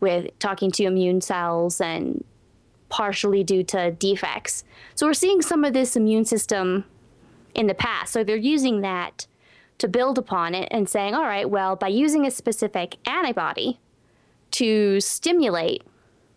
with 0.00 0.38
talking 0.38 0.70
to 0.72 0.84
immune 0.84 1.20
cells 1.20 1.80
and 1.80 2.24
partially 2.88 3.42
due 3.42 3.62
to 3.64 3.90
defects. 3.92 4.64
So 4.94 5.06
we're 5.06 5.14
seeing 5.14 5.40
some 5.42 5.64
of 5.64 5.72
this 5.72 5.96
immune 5.96 6.24
system 6.24 6.84
in 7.54 7.66
the 7.66 7.74
past. 7.74 8.12
So 8.12 8.22
they're 8.22 8.36
using 8.36 8.82
that 8.82 9.26
to 9.78 9.88
build 9.88 10.18
upon 10.18 10.54
it 10.54 10.68
and 10.70 10.88
saying, 10.88 11.14
all 11.14 11.24
right, 11.24 11.48
well, 11.48 11.76
by 11.76 11.88
using 11.88 12.26
a 12.26 12.30
specific 12.30 12.96
antibody 13.06 13.80
to 14.52 15.00
stimulate 15.00 15.82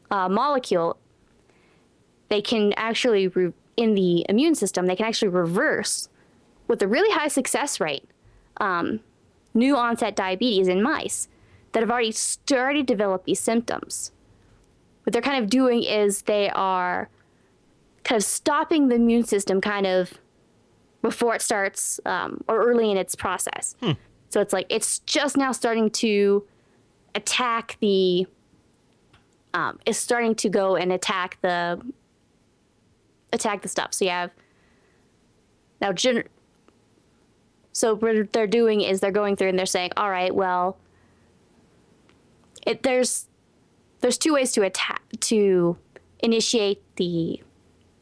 a 0.10 0.28
molecule, 0.28 0.98
they 2.30 2.42
can 2.42 2.74
actually, 2.78 3.28
re- 3.28 3.54
in 3.76 3.94
the 3.94 4.26
immune 4.28 4.56
system, 4.56 4.88
they 4.88 4.96
can 4.96 5.06
actually 5.06 5.28
reverse 5.30 6.10
with 6.68 6.82
a 6.82 6.88
really 6.88 7.14
high 7.14 7.28
success 7.28 7.80
rate 7.80 8.04
um, 8.60 9.00
new 9.54 9.76
onset 9.76 10.16
diabetes 10.16 10.68
in 10.68 10.82
mice 10.82 11.28
that 11.72 11.82
have 11.82 11.92
already 11.92 12.12
started 12.12 12.88
to 12.88 12.94
develop 12.94 13.26
these 13.26 13.40
symptoms. 13.40 14.12
What 15.04 15.14
they're 15.14 15.22
kind 15.22 15.44
of 15.44 15.50
doing 15.50 15.84
is 15.84 16.24
they 16.24 16.50
are 16.50 17.10
kind 18.04 18.18
of 18.18 18.26
stopping 18.26 18.88
the 18.88 18.96
immune 18.96 19.26
system 19.26 19.62
kind 19.62 19.86
of 19.86 20.14
before 21.02 21.36
it 21.36 21.42
starts 21.42 22.00
um, 22.06 22.44
or 22.48 22.64
early 22.68 22.92
in 22.92 22.98
its 22.98 23.16
process. 23.16 23.76
Hmm. 23.82 23.92
So 24.30 24.42
it's 24.42 24.54
like 24.54 24.66
it's 24.70 25.00
just 25.00 25.38
now 25.38 25.52
starting 25.52 25.90
to 25.92 26.44
attack 27.16 27.78
the. 27.80 28.28
Um, 29.54 29.80
it's 29.86 29.98
starting 29.98 30.36
to 30.36 30.50
go 30.50 30.76
and 30.76 30.92
attack 30.92 31.38
the. 31.42 31.82
Attack 33.34 33.62
the 33.62 33.68
stuff. 33.68 33.94
So 33.94 34.06
you 34.06 34.12
have. 34.12 34.32
Now, 35.82 35.94
gen- 35.94 36.24
so 37.72 37.96
what 37.96 38.34
they're 38.34 38.48
doing 38.48 38.82
is 38.82 39.00
they're 39.00 39.12
going 39.12 39.36
through 39.36 39.50
and 39.50 39.60
they're 39.60 39.68
saying, 39.68 39.92
all 39.96 40.10
right, 40.10 40.34
well, 40.34 40.78
it, 42.66 42.82
there's 42.84 43.28
there's 44.02 44.18
two 44.18 44.34
ways 44.34 44.52
to 44.54 44.64
attack 44.64 45.02
to 45.20 45.78
initiate 46.20 46.82
the 46.96 47.42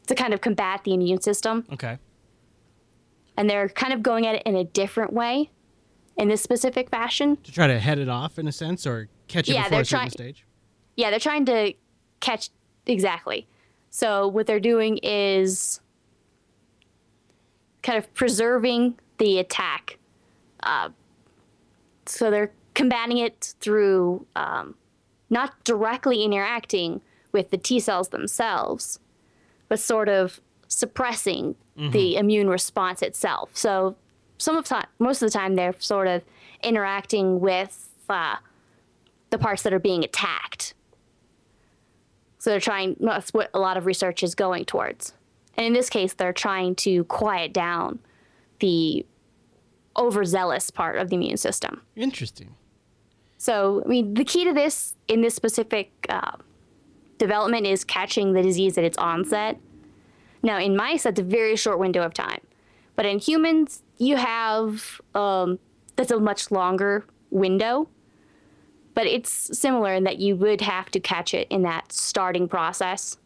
to 0.06 0.14
kind 0.14 0.32
of 0.32 0.40
combat 0.40 0.82
the 0.84 0.94
immune 0.94 1.20
system 1.20 1.64
Okay. 1.72 1.98
And 3.36 3.48
they're 3.50 3.68
kind 3.68 3.92
of 3.92 4.02
going 4.02 4.26
at 4.26 4.34
it 4.36 4.42
in 4.44 4.56
a 4.56 4.64
different 4.64 5.12
way 5.12 5.50
in 6.16 6.28
this 6.28 6.42
specific 6.42 6.88
fashion 6.90 7.36
To 7.44 7.52
try 7.52 7.66
to 7.66 7.78
head 7.78 7.98
it 7.98 8.08
off 8.08 8.38
in 8.38 8.48
a 8.48 8.52
sense 8.52 8.86
or 8.86 9.08
catch 9.28 9.48
it 9.48 9.52
Yeah, 9.54 9.64
before 9.64 9.80
a 9.80 9.84
certain 9.84 9.98
trying- 10.00 10.10
stage. 10.10 10.46
yeah 10.96 11.10
they're 11.10 11.18
trying 11.18 11.44
to 11.46 11.74
catch 12.20 12.50
exactly 12.86 13.46
so 13.90 14.26
what 14.28 14.46
they're 14.46 14.60
doing 14.60 14.98
is 15.02 15.80
kind 17.82 17.98
of 17.98 18.12
preserving 18.14 18.98
the 19.18 19.38
attack 19.38 19.98
uh, 20.62 20.88
so 22.06 22.30
they're 22.30 22.52
combating 22.74 23.18
it 23.18 23.54
through 23.60 24.26
um, 24.36 24.74
not 25.30 25.62
directly 25.64 26.22
interacting 26.24 27.00
with 27.32 27.50
the 27.50 27.58
t 27.58 27.78
cells 27.80 28.08
themselves 28.08 28.98
but 29.68 29.78
sort 29.78 30.08
of 30.08 30.40
suppressing 30.68 31.54
the 31.90 32.16
immune 32.16 32.48
response 32.48 33.02
itself 33.02 33.50
so 33.52 33.96
some 34.38 34.56
of 34.56 34.64
time 34.64 34.86
most 34.98 35.22
of 35.22 35.30
the 35.30 35.38
time 35.38 35.54
they're 35.54 35.74
sort 35.78 36.08
of 36.08 36.22
interacting 36.62 37.40
with 37.40 37.90
uh, 38.08 38.36
the 39.30 39.38
parts 39.38 39.62
that 39.62 39.72
are 39.72 39.78
being 39.78 40.04
attacked 40.04 40.74
so 42.46 42.50
they're 42.50 42.60
trying, 42.60 42.94
that's 43.00 43.34
what 43.34 43.50
a 43.54 43.58
lot 43.58 43.76
of 43.76 43.86
research 43.86 44.22
is 44.22 44.36
going 44.36 44.66
towards. 44.66 45.14
And 45.56 45.66
in 45.66 45.72
this 45.72 45.90
case, 45.90 46.14
they're 46.14 46.32
trying 46.32 46.76
to 46.76 47.02
quiet 47.06 47.52
down 47.52 47.98
the 48.60 49.04
overzealous 49.96 50.70
part 50.70 50.98
of 50.98 51.10
the 51.10 51.16
immune 51.16 51.38
system. 51.38 51.82
Interesting. 51.96 52.54
So, 53.36 53.82
I 53.84 53.88
mean, 53.88 54.14
the 54.14 54.22
key 54.22 54.44
to 54.44 54.52
this 54.52 54.94
in 55.08 55.22
this 55.22 55.34
specific 55.34 55.90
uh, 56.08 56.36
development 57.18 57.66
is 57.66 57.82
catching 57.82 58.32
the 58.32 58.42
disease 58.42 58.78
at 58.78 58.84
its 58.84 58.96
onset. 58.96 59.58
Now, 60.42 60.58
in 60.58 60.76
mice, 60.76 61.04
that's 61.04 61.20
a 61.20 61.24
very 61.24 61.56
short 61.56 61.78
window 61.78 62.02
of 62.02 62.14
time. 62.14 62.40
But 62.94 63.06
in 63.06 63.18
humans, 63.18 63.82
you 63.98 64.16
have 64.16 65.00
um, 65.14 65.58
that's 65.96 66.10
a 66.10 66.20
much 66.20 66.50
longer 66.50 67.04
window. 67.30 67.88
But 68.94 69.06
it's 69.06 69.58
similar 69.58 69.92
in 69.92 70.04
that 70.04 70.18
you 70.18 70.36
would 70.36 70.62
have 70.62 70.90
to 70.92 71.00
catch 71.00 71.34
it 71.34 71.46
in 71.50 71.62
that 71.62 71.92
starting 71.92 72.48
process. 72.48 73.18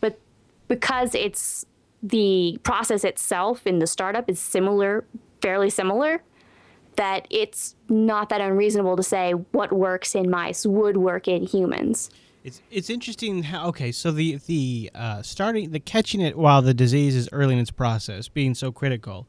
But 0.00 0.20
because 0.68 1.14
it's 1.14 1.64
the 2.02 2.58
process 2.62 3.04
itself 3.04 3.66
in 3.66 3.78
the 3.78 3.86
startup 3.86 4.28
is 4.28 4.38
similar, 4.38 5.06
fairly 5.40 5.70
similar, 5.70 6.22
that 6.96 7.26
it's 7.30 7.74
not 7.88 8.28
that 8.28 8.40
unreasonable 8.40 8.96
to 8.96 9.02
say 9.02 9.32
what 9.32 9.72
works 9.72 10.14
in 10.14 10.28
mice 10.28 10.66
would 10.66 10.98
work 10.98 11.26
in 11.26 11.44
humans. 11.44 12.10
It's 12.44 12.60
it's 12.70 12.90
interesting 12.90 13.44
how 13.44 13.68
okay, 13.68 13.92
so 13.92 14.10
the 14.10 14.36
the 14.46 14.90
uh, 14.94 15.22
starting 15.22 15.70
the 15.70 15.78
catching 15.80 16.20
it 16.20 16.36
while 16.36 16.60
the 16.60 16.74
disease 16.74 17.14
is 17.14 17.28
early 17.30 17.54
in 17.54 17.60
its 17.60 17.70
process 17.70 18.28
being 18.28 18.54
so 18.54 18.72
critical. 18.72 19.28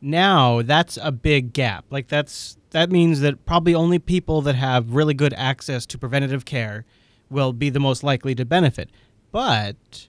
Now 0.00 0.62
that's 0.62 0.98
a 1.02 1.12
big 1.12 1.52
gap. 1.52 1.84
Like 1.90 2.08
that's 2.08 2.56
that 2.70 2.90
means 2.90 3.20
that 3.20 3.44
probably 3.44 3.74
only 3.74 3.98
people 3.98 4.40
that 4.42 4.54
have 4.54 4.94
really 4.94 5.14
good 5.14 5.34
access 5.34 5.84
to 5.86 5.98
preventative 5.98 6.44
care 6.44 6.86
will 7.28 7.52
be 7.52 7.68
the 7.68 7.80
most 7.80 8.02
likely 8.02 8.34
to 8.34 8.44
benefit. 8.46 8.90
But 9.30 10.08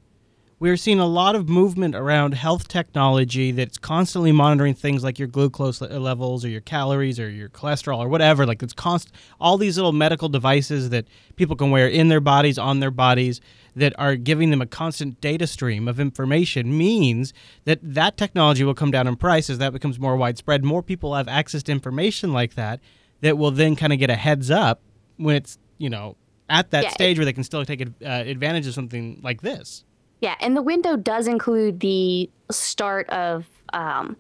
we're 0.60 0.78
seeing 0.78 1.00
a 1.00 1.06
lot 1.06 1.36
of 1.36 1.48
movement 1.48 1.96
around 1.96 2.34
health 2.34 2.68
technology 2.68 3.52
that's 3.52 3.78
constantly 3.78 4.32
monitoring 4.32 4.74
things 4.74 5.04
like 5.04 5.18
your 5.18 5.28
glucose 5.28 5.82
levels 5.82 6.44
or 6.44 6.50
your 6.50 6.62
calories 6.62 7.20
or 7.20 7.30
your 7.30 7.50
cholesterol 7.50 8.00
or 8.00 8.10
whatever 8.10 8.46
like 8.46 8.62
it's 8.62 8.74
const 8.74 9.12
all 9.40 9.58
these 9.58 9.78
little 9.78 9.94
medical 9.94 10.28
devices 10.30 10.90
that 10.90 11.06
people 11.38 11.56
can 11.56 11.72
wear 11.72 11.88
in 11.88 12.10
their 12.10 12.20
bodies 12.20 12.58
on 12.58 12.80
their 12.80 12.92
bodies 12.92 13.40
that 13.76 13.94
are 13.98 14.16
giving 14.16 14.50
them 14.50 14.62
a 14.62 14.66
constant 14.66 15.20
data 15.22 15.48
stream 15.48 15.88
of 15.88 16.00
information 16.00 16.78
means 16.78 17.34
that 17.66 17.80
that 17.82 18.18
technology 18.18 18.64
will 18.64 18.74
come 18.74 18.92
down 18.92 19.08
in 19.08 19.16
price 19.16 19.50
as 19.50 19.58
that 19.60 19.72
becomes 19.72 20.00
more 20.00 20.18
widespread. 20.18 20.64
More 20.64 20.84
people 20.84 21.16
have 21.16 21.28
access 21.28 21.64
to 21.64 21.72
information 21.72 22.34
like 22.34 22.56
that 22.56 22.82
that 23.22 23.38
will 23.38 23.52
then 23.52 23.76
kind 23.76 23.94
of 23.94 24.00
get 24.00 24.10
a 24.10 24.16
heads 24.16 24.52
up 24.52 24.82
when 25.18 25.36
it's 25.36 25.58
you 25.78 25.90
know 25.90 26.18
at 26.50 26.72
that 26.72 26.84
Yeah, 26.86 26.90
stage 26.90 27.18
where 27.18 27.26
they 27.26 27.34
can 27.34 27.44
still 27.44 27.64
take 27.64 27.82
uh, 27.82 28.06
advantage 28.06 28.68
of 28.68 28.74
something 28.74 29.22
like 29.24 29.42
this 29.42 29.86
Yeah, 30.22 30.36
and 30.40 30.56
the 30.56 30.62
window 30.62 30.98
does 30.98 31.28
include 31.28 31.80
the 31.80 32.30
start 32.52 33.10
of 33.10 33.48
um, 33.72 34.18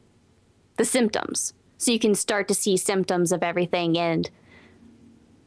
the 0.77 0.85
symptoms, 0.85 1.53
so 1.77 1.91
you 1.91 1.99
can 1.99 2.15
start 2.15 2.47
to 2.47 2.53
see 2.53 2.77
symptoms 2.77 3.31
of 3.31 3.43
everything, 3.43 3.97
and 3.97 4.29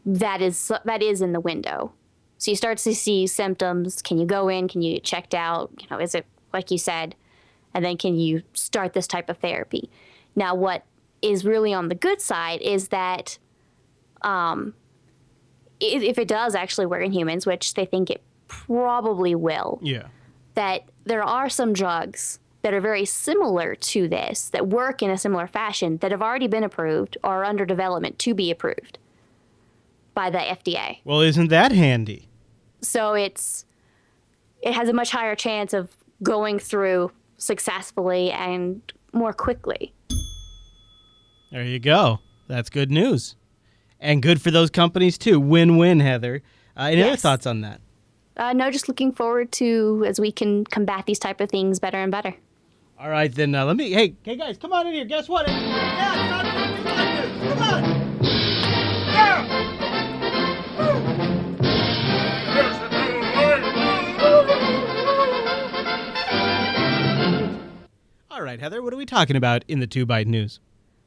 that 0.04 0.42
is 0.42 0.70
that 0.84 1.02
is 1.02 1.22
in 1.22 1.32
the 1.32 1.40
window. 1.40 1.92
So 2.38 2.50
you 2.50 2.56
start 2.56 2.78
to 2.78 2.94
see 2.94 3.26
symptoms. 3.26 4.02
Can 4.02 4.18
you 4.18 4.26
go 4.26 4.48
in? 4.48 4.68
Can 4.68 4.82
you 4.82 4.94
get 4.94 5.04
checked 5.04 5.34
out? 5.34 5.70
You 5.80 5.86
know, 5.90 5.98
is 5.98 6.14
it 6.14 6.26
like 6.52 6.70
you 6.70 6.78
said? 6.78 7.14
And 7.72 7.84
then 7.84 7.96
can 7.96 8.18
you 8.18 8.42
start 8.52 8.92
this 8.92 9.06
type 9.06 9.30
of 9.30 9.38
therapy? 9.38 9.88
Now, 10.36 10.54
what 10.54 10.84
is 11.22 11.44
really 11.44 11.72
on 11.72 11.88
the 11.88 11.94
good 11.94 12.20
side 12.20 12.60
is 12.60 12.88
that 12.88 13.38
um, 14.22 14.74
if 15.80 16.18
it 16.18 16.28
does 16.28 16.54
actually 16.54 16.86
work 16.86 17.02
in 17.02 17.12
humans, 17.12 17.46
which 17.46 17.72
they 17.74 17.86
think 17.86 18.10
it 18.10 18.22
probably 18.48 19.34
will, 19.34 19.78
yeah 19.82 20.08
that 20.54 20.82
there 21.04 21.22
are 21.22 21.48
some 21.48 21.72
drugs 21.72 22.38
that 22.62 22.72
are 22.74 22.80
very 22.80 23.04
similar 23.04 23.74
to 23.74 24.06
this 24.08 24.48
that 24.50 24.68
work 24.68 25.02
in 25.02 25.10
a 25.10 25.18
similar 25.18 25.46
fashion 25.46 25.96
that 25.98 26.10
have 26.12 26.22
already 26.22 26.46
been 26.46 26.62
approved 26.64 27.16
or 27.24 27.30
are 27.30 27.44
under 27.44 27.64
development 27.66 28.18
to 28.20 28.34
be 28.34 28.50
approved 28.50 28.98
by 30.14 30.30
the 30.30 30.38
FDA. 30.38 30.98
well 31.04 31.20
isn't 31.20 31.48
that 31.48 31.72
handy 31.72 32.28
So 32.82 33.14
it's 33.14 33.64
it 34.60 34.74
has 34.74 34.88
a 34.88 34.92
much 34.92 35.10
higher 35.10 35.34
chance 35.34 35.72
of 35.72 35.88
going 36.22 36.58
through 36.60 37.10
successfully 37.36 38.30
and 38.30 38.80
more 39.12 39.32
quickly. 39.32 39.92
There 41.50 41.64
you 41.64 41.80
go. 41.80 42.20
That's 42.48 42.70
good 42.70 42.90
news. 42.90 43.34
And 43.98 44.22
good 44.22 44.40
for 44.40 44.50
those 44.50 44.70
companies 44.70 45.18
too. 45.18 45.40
Win 45.40 45.76
win, 45.76 46.00
Heather. 46.00 46.42
Uh, 46.76 46.84
any 46.92 47.02
other 47.02 47.16
thoughts 47.16 47.46
on 47.46 47.60
that? 47.62 47.80
Uh, 48.42 48.52
no, 48.52 48.72
just 48.72 48.88
looking 48.88 49.12
forward 49.12 49.52
to 49.52 50.04
as 50.04 50.18
we 50.18 50.32
can 50.32 50.64
combat 50.64 51.06
these 51.06 51.20
type 51.20 51.40
of 51.40 51.48
things 51.48 51.78
better 51.78 51.98
and 51.98 52.10
better. 52.10 52.34
All 52.98 53.08
right, 53.08 53.32
then 53.32 53.54
uh, 53.54 53.64
let 53.64 53.76
me. 53.76 53.92
Hey, 53.92 54.16
hey 54.24 54.34
guys, 54.34 54.58
come 54.58 54.72
on 54.72 54.84
in 54.88 54.94
here. 54.94 55.04
Guess 55.04 55.28
what? 55.28 55.46
Yeah, 55.46 56.12
it's 56.12 56.28
time 56.28 56.56
for 56.56 56.76
the 56.76 56.82
good 56.82 56.96
news. 57.22 57.52
Come 57.52 57.62
on. 57.62 57.84
All 68.32 68.42
right, 68.42 68.58
Heather, 68.58 68.82
what 68.82 68.92
are 68.92 68.96
we 68.96 69.06
talking 69.06 69.36
about 69.36 69.64
in 69.68 69.78
the 69.78 69.86
two 69.86 70.04
bite 70.04 70.26
news? 70.26 70.58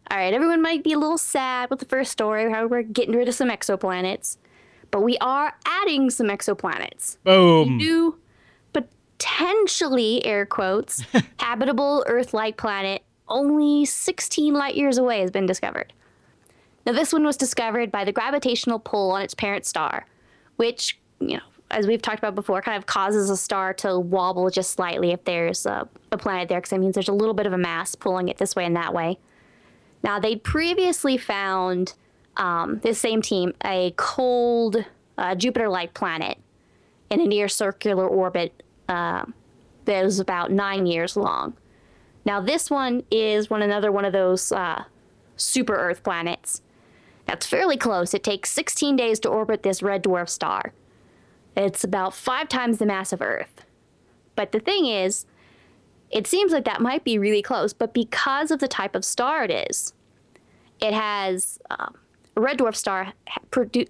All 0.10 0.18
right, 0.18 0.34
everyone 0.34 0.62
might 0.62 0.86
be 0.86 0.94
a 0.94 0.98
little 0.98 1.18
sad 1.18 1.70
with 1.70 1.80
the 1.80 1.86
first 1.86 2.13
story, 2.13 2.50
how 2.50 2.65
we're 2.68 2.84
getting 2.84 3.13
rid 3.13 3.27
of 3.27 3.36
some 3.36 3.50
exoplanets, 3.50 4.38
but 4.92 5.01
we 5.01 5.18
are 5.20 5.54
adding 5.65 6.10
some 6.10 6.27
exoplanets. 6.27 7.18
Boom. 7.24 7.77
New, 7.77 8.20
potentially, 8.74 10.25
air 10.25 10.46
quotes, 10.46 11.04
habitable 11.39 12.04
Earth 12.08 12.34
like 12.34 12.58
planet 12.58 13.04
only 13.27 13.86
16 13.86 14.54
light 14.54 14.75
years 14.75 14.98
away 14.98 15.22
has 15.22 15.32
been 15.32 15.46
discovered. 15.46 15.94
Now, 16.86 16.94
this 16.94 17.12
one 17.12 17.24
was 17.24 17.38
discovered 17.38 17.92
by 17.92 18.06
the 18.06 18.12
gravitational 18.12 18.80
pull 18.80 19.12
on 19.12 19.22
its 19.24 19.34
parent 19.34 19.65
star, 19.65 20.06
which, 20.58 21.00
you 21.20 21.38
know, 21.38 21.44
as 21.72 21.88
we've 21.88 22.01
talked 22.01 22.20
about 22.20 22.36
before, 22.36 22.62
kind 22.62 22.77
of 22.77 22.86
causes 22.86 23.30
a 23.30 23.38
star 23.38 23.74
to 23.74 24.00
wobble 24.00 24.51
just 24.51 24.72
slightly 24.72 25.12
if 25.12 25.24
there's 25.24 25.65
a, 25.65 25.88
a 26.12 26.18
planet 26.18 26.48
there, 26.48 26.60
because 26.60 26.70
that 26.70 26.80
means 26.80 26.94
there's 26.94 27.10
a 27.10 27.13
little 27.13 27.34
bit 27.34 27.48
of 27.48 27.54
a 27.54 27.58
mass 27.58 27.96
pulling 27.96 28.30
it 28.30 28.38
this 28.38 28.56
way 28.56 28.65
and 28.65 28.75
that 28.75 28.94
way. 28.94 29.18
Now, 30.04 30.20
they'd 30.20 30.44
previously 30.44 31.18
found 31.18 31.96
um, 32.38 32.80
this 32.80 33.00
same 33.00 33.22
team 33.22 33.54
a 33.63 33.94
cold 33.96 34.84
uh, 35.18 35.36
Jupiter 35.36 35.70
like 35.70 35.94
planet 35.94 36.38
in 37.10 37.22
a 37.22 37.25
near 37.25 37.48
circular 37.48 38.08
orbit 38.08 38.63
uh, 38.89 39.25
about 39.88 40.51
nine 40.51 40.86
years 40.86 41.15
long. 41.15 41.56
Now, 42.25 42.42
this 42.42 42.72
one 42.72 43.04
is 43.12 43.50
one 43.50 43.62
another 43.62 43.92
one 43.92 44.04
of 44.04 44.13
those 44.13 44.51
uh, 44.51 44.84
super 45.38 45.75
Earth 45.75 46.04
planets. 46.04 46.62
That's 47.25 47.46
fairly 47.46 47.77
close. 47.77 48.13
It 48.13 48.24
takes 48.24 48.51
16 48.51 48.96
days 48.96 49.20
to 49.22 49.30
orbit 49.30 49.63
this 49.63 49.84
red 49.84 50.04
dwarf 50.04 50.30
star. 50.30 50.74
It's 51.56 51.84
about 51.84 52.13
five 52.13 52.50
times 52.50 52.77
the 52.77 52.86
mass 52.86 53.13
of 53.13 53.22
Earth. 53.22 53.65
But 54.36 54.51
the 54.51 54.60
thing 54.60 54.86
is, 54.88 55.25
it 56.12 56.27
seems 56.27 56.51
like 56.51 56.65
that 56.65 56.82
might 56.82 57.04
be 57.04 57.18
really 57.18 57.42
close, 57.42 57.74
but 57.74 57.94
because 57.94 58.51
of 58.51 58.60
the 58.60 58.68
type 58.68 58.96
of 58.96 59.06
star 59.06 59.44
it 59.44 59.51
is, 59.70 59.94
it 60.82 60.94
has 60.94 61.60
um, 61.70 61.96
a 62.36 62.42
red 62.42 62.58
dwarf 62.58 62.75
star 62.75 63.13
produ- 63.51 63.88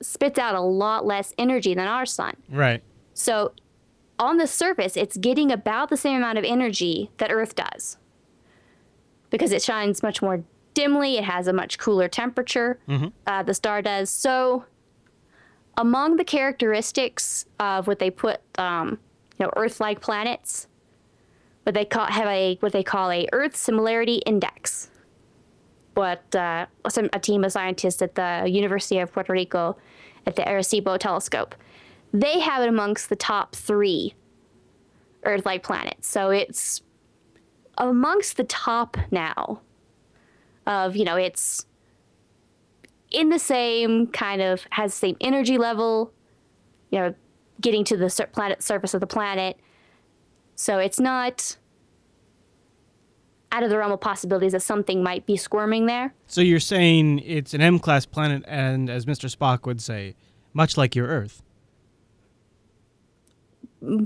spits 0.00 0.38
out 0.38 0.54
a 0.54 0.60
lot 0.60 1.06
less 1.06 1.34
energy 1.38 1.74
than 1.74 1.86
our 1.86 2.06
sun. 2.06 2.36
Right. 2.48 2.82
So 3.14 3.52
on 4.18 4.36
the 4.36 4.46
surface, 4.46 4.96
it's 4.96 5.16
getting 5.16 5.50
about 5.50 5.90
the 5.90 5.96
same 5.96 6.16
amount 6.16 6.38
of 6.38 6.44
energy 6.44 7.10
that 7.18 7.30
Earth 7.30 7.54
does 7.54 7.98
because 9.30 9.52
it 9.52 9.62
shines 9.62 10.02
much 10.02 10.22
more 10.22 10.44
dimly. 10.74 11.18
It 11.18 11.24
has 11.24 11.46
a 11.46 11.52
much 11.52 11.78
cooler 11.78 12.08
temperature. 12.08 12.78
Uh, 13.26 13.42
the 13.42 13.54
star 13.54 13.82
does. 13.82 14.10
So 14.10 14.64
among 15.76 16.16
the 16.16 16.24
characteristics 16.24 17.46
of 17.58 17.86
what 17.86 17.98
they 17.98 18.10
put, 18.10 18.40
um, 18.58 18.98
you 19.38 19.46
know, 19.46 19.50
Earth-like 19.56 20.00
planets, 20.00 20.68
what 21.64 21.74
they 21.74 21.84
call 21.84 22.06
have 22.06 22.26
a 22.26 22.56
what 22.60 22.72
they 22.72 22.82
call 22.82 23.10
a 23.10 23.28
Earth 23.32 23.56
Similarity 23.56 24.16
Index. 24.26 24.88
What 25.94 26.34
uh, 26.34 26.66
some, 26.88 27.10
a 27.12 27.18
team 27.18 27.44
of 27.44 27.52
scientists 27.52 28.00
at 28.00 28.14
the 28.14 28.44
University 28.46 28.98
of 28.98 29.12
Puerto 29.12 29.32
Rico 29.32 29.76
at 30.26 30.36
the 30.36 30.42
Arecibo 30.42 30.98
telescope, 30.98 31.54
they 32.12 32.40
have 32.40 32.62
it 32.62 32.68
amongst 32.68 33.08
the 33.08 33.16
top 33.16 33.54
three 33.54 34.14
Earth-like 35.24 35.62
planets. 35.62 36.08
So 36.08 36.30
it's 36.30 36.82
amongst 37.78 38.36
the 38.36 38.44
top 38.44 38.96
now 39.10 39.60
of 40.66 40.96
you 40.96 41.04
know 41.04 41.16
it's 41.16 41.66
in 43.10 43.28
the 43.28 43.38
same 43.38 44.06
kind 44.08 44.40
of 44.40 44.66
has 44.70 44.92
the 44.92 44.98
same 44.98 45.16
energy 45.20 45.58
level 45.58 46.12
you 46.90 46.98
know 46.98 47.14
getting 47.60 47.84
to 47.84 47.96
the 47.96 48.28
planet 48.32 48.62
surface 48.62 48.94
of 48.94 49.00
the 49.00 49.06
planet 49.06 49.56
so 50.54 50.78
it's 50.78 51.00
not 51.00 51.56
out 53.52 53.62
of 53.62 53.70
the 53.70 53.78
realm 53.78 53.92
of 53.92 54.00
possibilities 54.00 54.52
that 54.52 54.62
something 54.62 55.02
might 55.02 55.26
be 55.26 55.36
squirming 55.36 55.86
there 55.86 56.12
So 56.26 56.40
you're 56.40 56.58
saying 56.58 57.20
it's 57.20 57.54
an 57.54 57.60
M 57.60 57.78
class 57.78 58.06
planet, 58.06 58.42
and 58.48 58.88
as 58.90 59.04
Mr. 59.06 59.30
Spock 59.34 59.66
would 59.66 59.80
say, 59.80 60.14
much 60.54 60.76
like 60.76 60.96
your 60.96 61.06
Earth. 61.06 61.42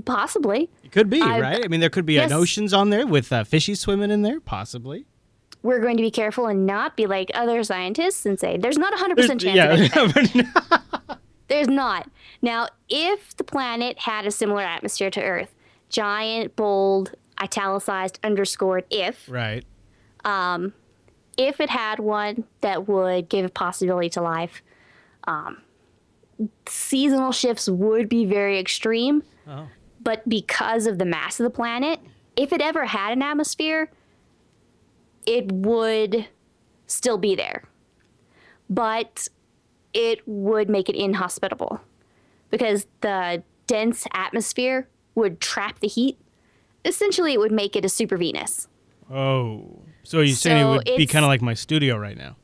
possibly 0.05 0.69
It 0.83 0.91
could 0.91 1.09
be, 1.09 1.21
right? 1.21 1.63
I 1.63 1.67
mean, 1.67 1.79
there 1.79 1.89
could 1.89 2.05
be 2.05 2.13
Yes. 2.15 2.31
an 2.31 2.37
oceans 2.37 2.73
on 2.73 2.89
there 2.89 3.05
with 3.05 3.31
uh, 3.31 3.43
fishies 3.43 3.77
swimming 3.77 4.11
in 4.11 4.21
there, 4.23 4.39
possibly. 4.39 5.05
we're 5.63 5.79
going 5.81 5.97
to 5.97 6.03
be 6.03 6.11
careful 6.11 6.47
and 6.47 6.65
not 6.65 6.95
be 6.95 7.05
like 7.07 7.29
other 7.33 7.63
scientists 7.63 8.25
and 8.25 8.39
say 8.39 8.57
there's 8.57 8.77
not 8.77 8.93
a 8.93 8.97
100% 8.97 9.39
chance 9.41 9.95
of 9.95 10.17
anything. 10.17 10.45
yeah. 10.55 11.15
There's 11.49 11.67
not. 11.69 12.09
Now, 12.41 12.67
if 12.89 13.35
the 13.37 13.43
planet 13.45 13.99
had 13.99 14.25
a 14.25 14.31
similar 14.31 14.61
atmosphere 14.63 15.09
to 15.11 15.21
Earth, 15.23 15.55
giant, 15.89 16.57
bold, 16.57 17.13
italicized, 17.41 18.19
underscored 18.23 18.85
if, 18.89 19.27
right. 19.29 19.63
if 21.37 21.59
it 21.59 21.69
had 21.69 21.99
one 21.99 22.45
that 22.61 22.87
would 22.87 23.29
give 23.29 23.45
a 23.45 23.49
possibility 23.49 24.09
to 24.09 24.21
life, 24.21 24.61
um, 25.25 25.61
seasonal 26.67 27.31
shifts 27.31 27.69
would 27.69 28.09
be 28.09 28.25
very 28.25 28.59
extreme. 28.59 29.23
Oh. 29.47 29.67
But 30.01 30.27
because 30.27 30.87
of 30.87 30.97
the 30.97 31.05
mass 31.05 31.39
of 31.39 31.43
the 31.43 31.49
planet, 31.49 31.99
if 32.35 32.53
it 32.53 32.61
ever 32.61 32.85
had 32.85 33.13
an 33.13 33.21
atmosphere, 33.21 33.91
it 35.25 35.51
would 35.51 36.27
still 36.87 37.17
be 37.17 37.35
there. 37.35 37.63
But 38.69 39.27
it 39.93 40.21
would 40.27 40.69
make 40.69 40.89
it 40.89 40.95
inhospitable 40.95 41.81
because 42.49 42.85
the 43.01 43.43
dense 43.65 44.05
atmosphere 44.13 44.87
would 45.15 45.39
trap 45.41 45.79
the 45.79 45.87
heat. 45.87 46.17
Essentially, 46.87 47.33
it 47.33 47.39
would 47.39 47.51
make 47.51 47.75
it 47.75 47.85
a 47.85 47.89
super 47.89 48.17
Venus. 48.17 48.67
Oh. 49.11 49.81
So 50.03 50.21
you're 50.21 50.35
saying 50.35 50.65
it 50.65 50.69
would 50.69 50.97
be 50.97 51.05
kind 51.05 51.25
of 51.25 51.29
like 51.29 51.41
my 51.41 51.53
studio 51.53 51.97
right 51.97 52.17
now? 52.17 52.37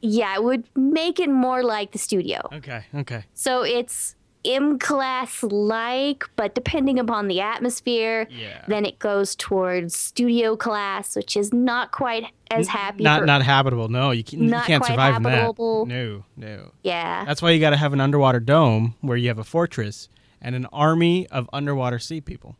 Yeah, 0.00 0.34
it 0.36 0.44
would 0.44 0.64
make 0.76 1.18
it 1.18 1.28
more 1.28 1.64
like 1.64 1.90
the 1.90 1.98
studio. 1.98 2.48
Okay. 2.52 2.84
Okay. 2.94 3.24
So 3.34 3.62
it's 3.62 4.14
M 4.44 4.78
class 4.78 5.42
like, 5.42 6.24
but 6.36 6.54
depending 6.54 6.98
upon 7.00 7.26
the 7.26 7.40
atmosphere, 7.40 8.28
Yeah. 8.30 8.64
then 8.68 8.86
it 8.86 9.00
goes 9.00 9.34
towards 9.34 9.96
studio 9.96 10.56
class, 10.56 11.16
which 11.16 11.36
is 11.36 11.52
not 11.52 11.90
quite 11.90 12.24
as 12.52 12.68
happy. 12.68 13.02
Not 13.02 13.26
not 13.26 13.42
habitable. 13.42 13.88
No, 13.88 14.12
you, 14.12 14.22
can, 14.22 14.44
you 14.44 14.48
Not 14.48 14.66
can't 14.66 14.80
quite 14.80 14.92
survive 14.92 15.16
in 15.16 15.22
that. 15.24 15.30
habitable. 15.30 15.86
No, 15.86 16.24
no. 16.36 16.70
yeah. 16.84 17.24
That's 17.24 17.42
why 17.42 17.50
you 17.50 17.58
got 17.58 17.70
to 17.70 17.76
have 17.76 17.92
an 17.92 18.00
underwater 18.00 18.38
dome 18.38 18.94
where 19.00 19.16
you 19.16 19.26
have 19.26 19.40
a 19.40 19.44
fortress 19.44 20.08
and 20.40 20.54
an 20.54 20.66
army 20.66 21.26
of 21.30 21.50
underwater 21.52 21.98
sea 21.98 22.20
people. 22.20 22.56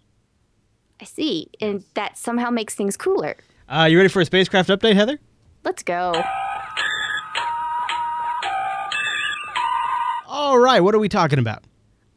I 1.00 1.04
see, 1.04 1.48
and 1.60 1.84
that 1.94 2.18
somehow 2.18 2.50
makes 2.50 2.74
things 2.74 2.96
cooler. 2.96 3.36
Uh, 3.68 3.86
you 3.90 3.96
ready 3.98 4.08
for 4.08 4.20
a 4.20 4.24
spacecraft 4.24 4.68
update, 4.68 4.94
Heather? 4.94 5.18
Let's 5.64 5.82
go. 5.82 6.22
All 10.26 10.58
right. 10.58 10.80
What 10.80 10.94
are 10.94 10.98
we 10.98 11.08
talking 11.08 11.38
about? 11.38 11.64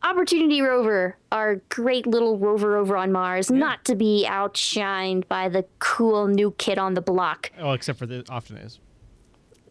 Opportunity 0.04 0.62
rover, 0.62 1.16
our 1.32 1.58
great 1.70 2.08
little 2.08 2.38
rover 2.38 2.76
over 2.76 2.98
on 2.98 3.12
Mars, 3.12 3.52
not 3.52 3.86
to 3.86 3.96
be 3.96 4.26
outshined 4.28 5.28
by 5.28 5.48
the 5.48 5.64
cool 5.80 6.28
new 6.28 6.52
kid 6.58 6.80
on 6.80 6.96
the 6.96 7.02
block. 7.02 7.52
Oh, 7.60 7.72
except 7.74 8.00
for 8.00 8.08
the 8.08 8.26
often 8.30 8.58
is. 8.58 8.80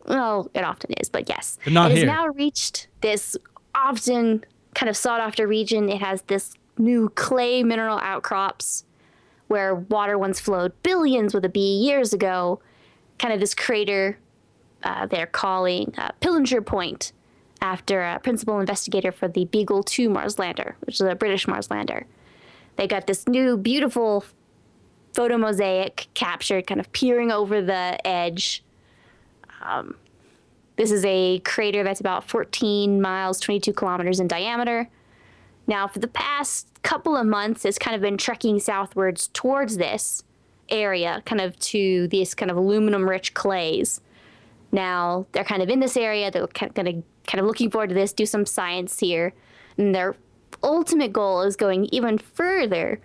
Well, 0.06 0.50
it 0.54 0.62
often 0.62 0.92
is, 0.94 1.08
but 1.08 1.28
yes. 1.28 1.58
But 1.64 1.72
not 1.72 1.90
it 1.90 1.98
here. 1.98 2.06
has 2.06 2.14
now 2.14 2.28
reached 2.28 2.86
this 3.00 3.36
often 3.74 4.44
kind 4.74 4.88
of 4.88 4.96
sought 4.96 5.20
after 5.20 5.46
region. 5.48 5.88
It 5.88 6.00
has 6.00 6.22
this 6.22 6.54
new 6.78 7.08
clay 7.10 7.62
mineral 7.62 7.98
outcrops 7.98 8.84
where 9.50 9.74
water 9.74 10.16
once 10.16 10.38
flowed 10.38 10.72
billions 10.84 11.34
with 11.34 11.44
a 11.44 11.48
B 11.48 11.60
years 11.60 12.12
ago. 12.12 12.60
Kind 13.18 13.34
of 13.34 13.40
this 13.40 13.52
crater 13.52 14.16
uh, 14.84 15.06
they're 15.06 15.26
calling 15.26 15.92
uh, 15.98 16.12
Pillinger 16.20 16.64
Point 16.64 17.12
after 17.60 18.00
a 18.00 18.20
principal 18.20 18.60
investigator 18.60 19.10
for 19.10 19.26
the 19.26 19.46
Beagle 19.46 19.82
2 19.82 20.08
Mars 20.08 20.38
lander, 20.38 20.76
which 20.82 20.94
is 20.94 21.00
a 21.00 21.16
British 21.16 21.48
Mars 21.48 21.68
lander. 21.68 22.06
They 22.76 22.86
got 22.86 23.08
this 23.08 23.26
new 23.26 23.56
beautiful 23.56 24.24
photo 25.14 25.36
mosaic 25.36 26.06
captured, 26.14 26.68
kind 26.68 26.78
of 26.78 26.92
peering 26.92 27.32
over 27.32 27.60
the 27.60 28.06
edge. 28.06 28.62
Um, 29.62 29.96
this 30.76 30.92
is 30.92 31.04
a 31.04 31.40
crater 31.40 31.82
that's 31.82 32.00
about 32.00 32.30
14 32.30 33.02
miles, 33.02 33.40
22 33.40 33.72
kilometers 33.72 34.20
in 34.20 34.28
diameter. 34.28 34.88
Now, 35.70 35.87
for 35.87 36.00
the 36.00 36.09
past 36.09 36.66
couple 36.83 37.16
of 37.16 37.28
months, 37.28 37.64
it's 37.64 37.78
kind 37.78 37.94
of 37.94 38.02
been 38.02 38.16
trekking 38.16 38.59
southwards 38.59 39.28
towards 39.28 39.76
this 39.76 40.24
area, 40.68 41.22
kind 41.24 41.40
of 41.40 41.56
to 41.61 42.09
these 42.09 42.35
kind 42.35 42.50
of 42.50 42.56
aluminum 42.56 43.09
rich 43.09 43.35
clays. 43.35 44.00
Now, 44.72 45.26
they're 45.30 45.44
kind 45.44 45.62
of 45.62 45.68
in 45.68 45.78
this 45.78 45.96
area. 45.96 46.28
They're 46.33 46.48
kind 46.48 46.76
of, 46.76 47.04
kind 47.24 47.38
of 47.40 47.46
looking 47.46 47.70
forward 47.70 47.90
to 47.90 47.94
this, 47.94 48.12
do 48.12 48.26
some 48.26 48.46
science 48.46 48.98
here. 48.98 49.33
And 49.78 49.94
their 49.94 50.16
ultimate 50.61 51.12
goal 51.12 51.42
is 51.42 51.54
going 51.54 51.88
even 51.92 52.18
further. 52.18 53.00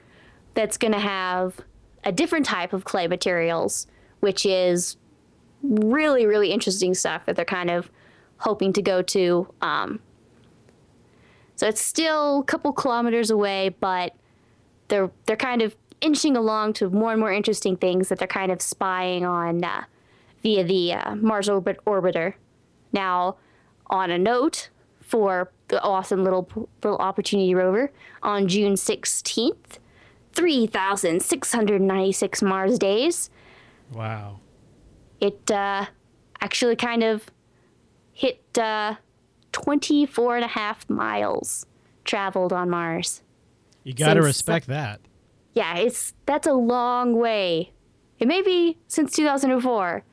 That's 0.56 0.80
going 0.80 0.93
to 0.93 0.99
have 0.99 1.62
a 2.04 2.12
different 2.12 2.47
type 2.47 2.73
of 2.73 2.84
clay 2.84 3.06
materials, 3.06 3.86
which 4.21 4.43
is 4.43 4.97
really, 5.62 6.25
really 6.25 6.51
interesting 6.51 6.95
stuff 6.95 7.28
that 7.28 7.36
they're 7.36 7.45
kind 7.45 7.69
of 7.69 7.91
hoping 8.38 8.73
to 8.73 8.82
go 8.82 9.04
to. 9.04 9.54
Um, 9.62 9.99
so 11.55 11.67
it's 11.67 11.81
still 11.81 12.39
a 12.39 12.43
couple 12.43 12.71
kilometers 12.73 13.29
away, 13.31 13.69
but 13.79 14.13
they're 14.87 15.11
they're 15.25 15.35
kind 15.37 15.61
of 15.61 15.75
inching 16.01 16.35
along 16.37 16.73
to 16.73 16.89
more 16.89 17.11
and 17.11 17.19
more 17.19 17.31
interesting 17.31 17.77
things 17.77 18.09
that 18.09 18.19
they're 18.19 18.27
kind 18.27 18.51
of 18.51 18.61
spying 18.61 19.25
on 19.25 19.63
uh, 19.63 19.83
via 20.43 20.63
the 20.63 20.93
uh, 20.93 21.15
Mars 21.15 21.49
orbit 21.49 21.79
orbiter. 21.85 22.33
Now, 22.91 23.37
on 23.87 24.11
a 24.11 24.17
note 24.17 24.69
for 25.01 25.51
the 25.69 25.81
awesome 25.81 26.23
little 26.23 26.47
little 26.83 26.97
Opportunity 26.99 27.55
rover, 27.55 27.91
on 28.21 28.47
June 28.47 28.77
sixteenth, 28.77 29.79
three 30.33 30.67
thousand 30.67 31.21
six 31.21 31.51
hundred 31.53 31.81
ninety 31.81 32.11
six 32.11 32.41
Mars 32.41 32.77
days 32.77 33.29
Wow. 33.93 34.39
it 35.21 35.49
uh, 35.49 35.85
actually 36.41 36.75
kind 36.75 37.03
of 37.03 37.25
hit 38.11 38.41
uh, 38.57 38.95
24 39.55 40.35
and 40.35 40.43
a 40.45 40.49
half 40.49 40.87
miles 40.89 41.65
traveled 42.03 42.51
on 42.51 42.69
Mars. 42.69 43.21
You 43.85 43.93
got 43.93 44.15
to 44.15 44.21
respect 44.21 44.67
that. 44.67 44.99
Yeah, 45.53 45.77
it's 45.77 46.13
that's 46.25 46.45
a 46.45 46.53
long 46.53 47.15
way. 47.15 47.71
It 48.19 48.27
may 48.27 48.41
be 48.41 48.77
since 48.87 49.13
2004, 49.15 50.03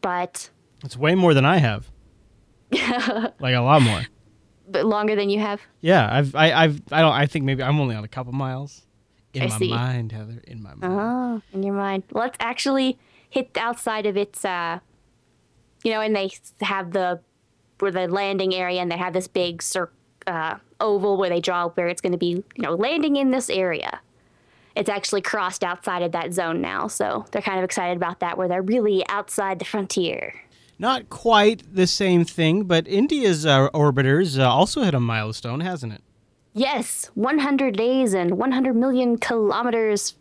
but 0.00 0.50
It's 0.84 0.96
way 0.96 1.16
more 1.16 1.34
than 1.34 1.44
I 1.44 1.56
have. 1.56 1.90
like 2.70 3.54
a 3.54 3.60
lot 3.60 3.82
more. 3.82 4.02
but 4.68 4.84
longer 4.86 5.16
than 5.16 5.28
you 5.28 5.40
have. 5.40 5.60
Yeah, 5.80 6.08
I've 6.10 6.34
I, 6.36 6.52
I've 6.52 6.80
I 6.92 7.00
don't 7.00 7.12
I 7.12 7.26
think 7.26 7.44
maybe 7.44 7.64
I'm 7.64 7.80
only 7.80 7.96
on 7.96 8.04
a 8.04 8.08
couple 8.08 8.32
miles. 8.32 8.82
In 9.34 9.42
I 9.42 9.46
my 9.48 9.58
see. 9.58 9.70
mind, 9.70 10.12
Heather. 10.12 10.40
In 10.46 10.62
my 10.62 10.74
mind. 10.74 10.84
Oh, 10.84 11.42
in 11.52 11.64
your 11.64 11.74
mind. 11.74 12.04
It's 12.14 12.36
actually 12.38 12.96
hit 13.28 13.54
the 13.54 13.60
outside 13.60 14.06
of 14.06 14.16
its, 14.16 14.44
uh, 14.44 14.78
you 15.82 15.92
know, 15.92 16.00
and 16.00 16.14
they 16.14 16.30
have 16.60 16.92
the 16.92 17.20
where 17.78 17.90
the 17.90 18.08
landing 18.08 18.54
area, 18.54 18.80
and 18.80 18.90
they 18.90 18.96
have 18.96 19.12
this 19.12 19.28
big 19.28 19.62
cir- 19.62 19.90
uh, 20.26 20.56
oval 20.80 21.16
where 21.16 21.28
they 21.30 21.40
draw 21.40 21.68
where 21.70 21.88
it's 21.88 22.00
going 22.00 22.12
to 22.12 22.18
be, 22.18 22.28
you 22.28 22.44
know, 22.62 22.74
landing 22.74 23.16
in 23.16 23.30
this 23.30 23.48
area. 23.50 24.00
It's 24.76 24.88
actually 24.88 25.22
crossed 25.22 25.64
outside 25.64 26.02
of 26.02 26.12
that 26.12 26.32
zone 26.32 26.60
now, 26.60 26.86
so 26.86 27.24
they're 27.32 27.42
kind 27.42 27.58
of 27.58 27.64
excited 27.64 27.96
about 27.96 28.20
that, 28.20 28.38
where 28.38 28.46
they're 28.48 28.62
really 28.62 29.04
outside 29.08 29.58
the 29.58 29.64
frontier. 29.64 30.34
Not 30.78 31.10
quite 31.10 31.64
the 31.74 31.88
same 31.88 32.24
thing, 32.24 32.64
but 32.64 32.86
India's 32.86 33.44
uh, 33.44 33.68
orbiters 33.70 34.38
uh, 34.38 34.48
also 34.48 34.82
hit 34.82 34.94
a 34.94 35.00
milestone, 35.00 35.60
hasn't 35.60 35.92
it? 35.94 36.02
Yes, 36.54 37.10
100 37.14 37.76
days 37.76 38.14
and 38.14 38.38
100 38.38 38.76
million 38.76 39.18
kilometers 39.18 40.14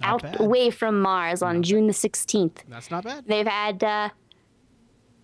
Not 0.00 0.08
out 0.08 0.22
bad. 0.22 0.40
away 0.40 0.70
from 0.70 1.00
Mars 1.00 1.40
on 1.42 1.62
June 1.62 1.86
the 1.86 1.92
16th. 1.94 2.58
That's 2.68 2.90
not 2.90 3.04
bad. 3.04 3.24
They've 3.26 3.46
had, 3.46 3.82
uh, 3.82 4.08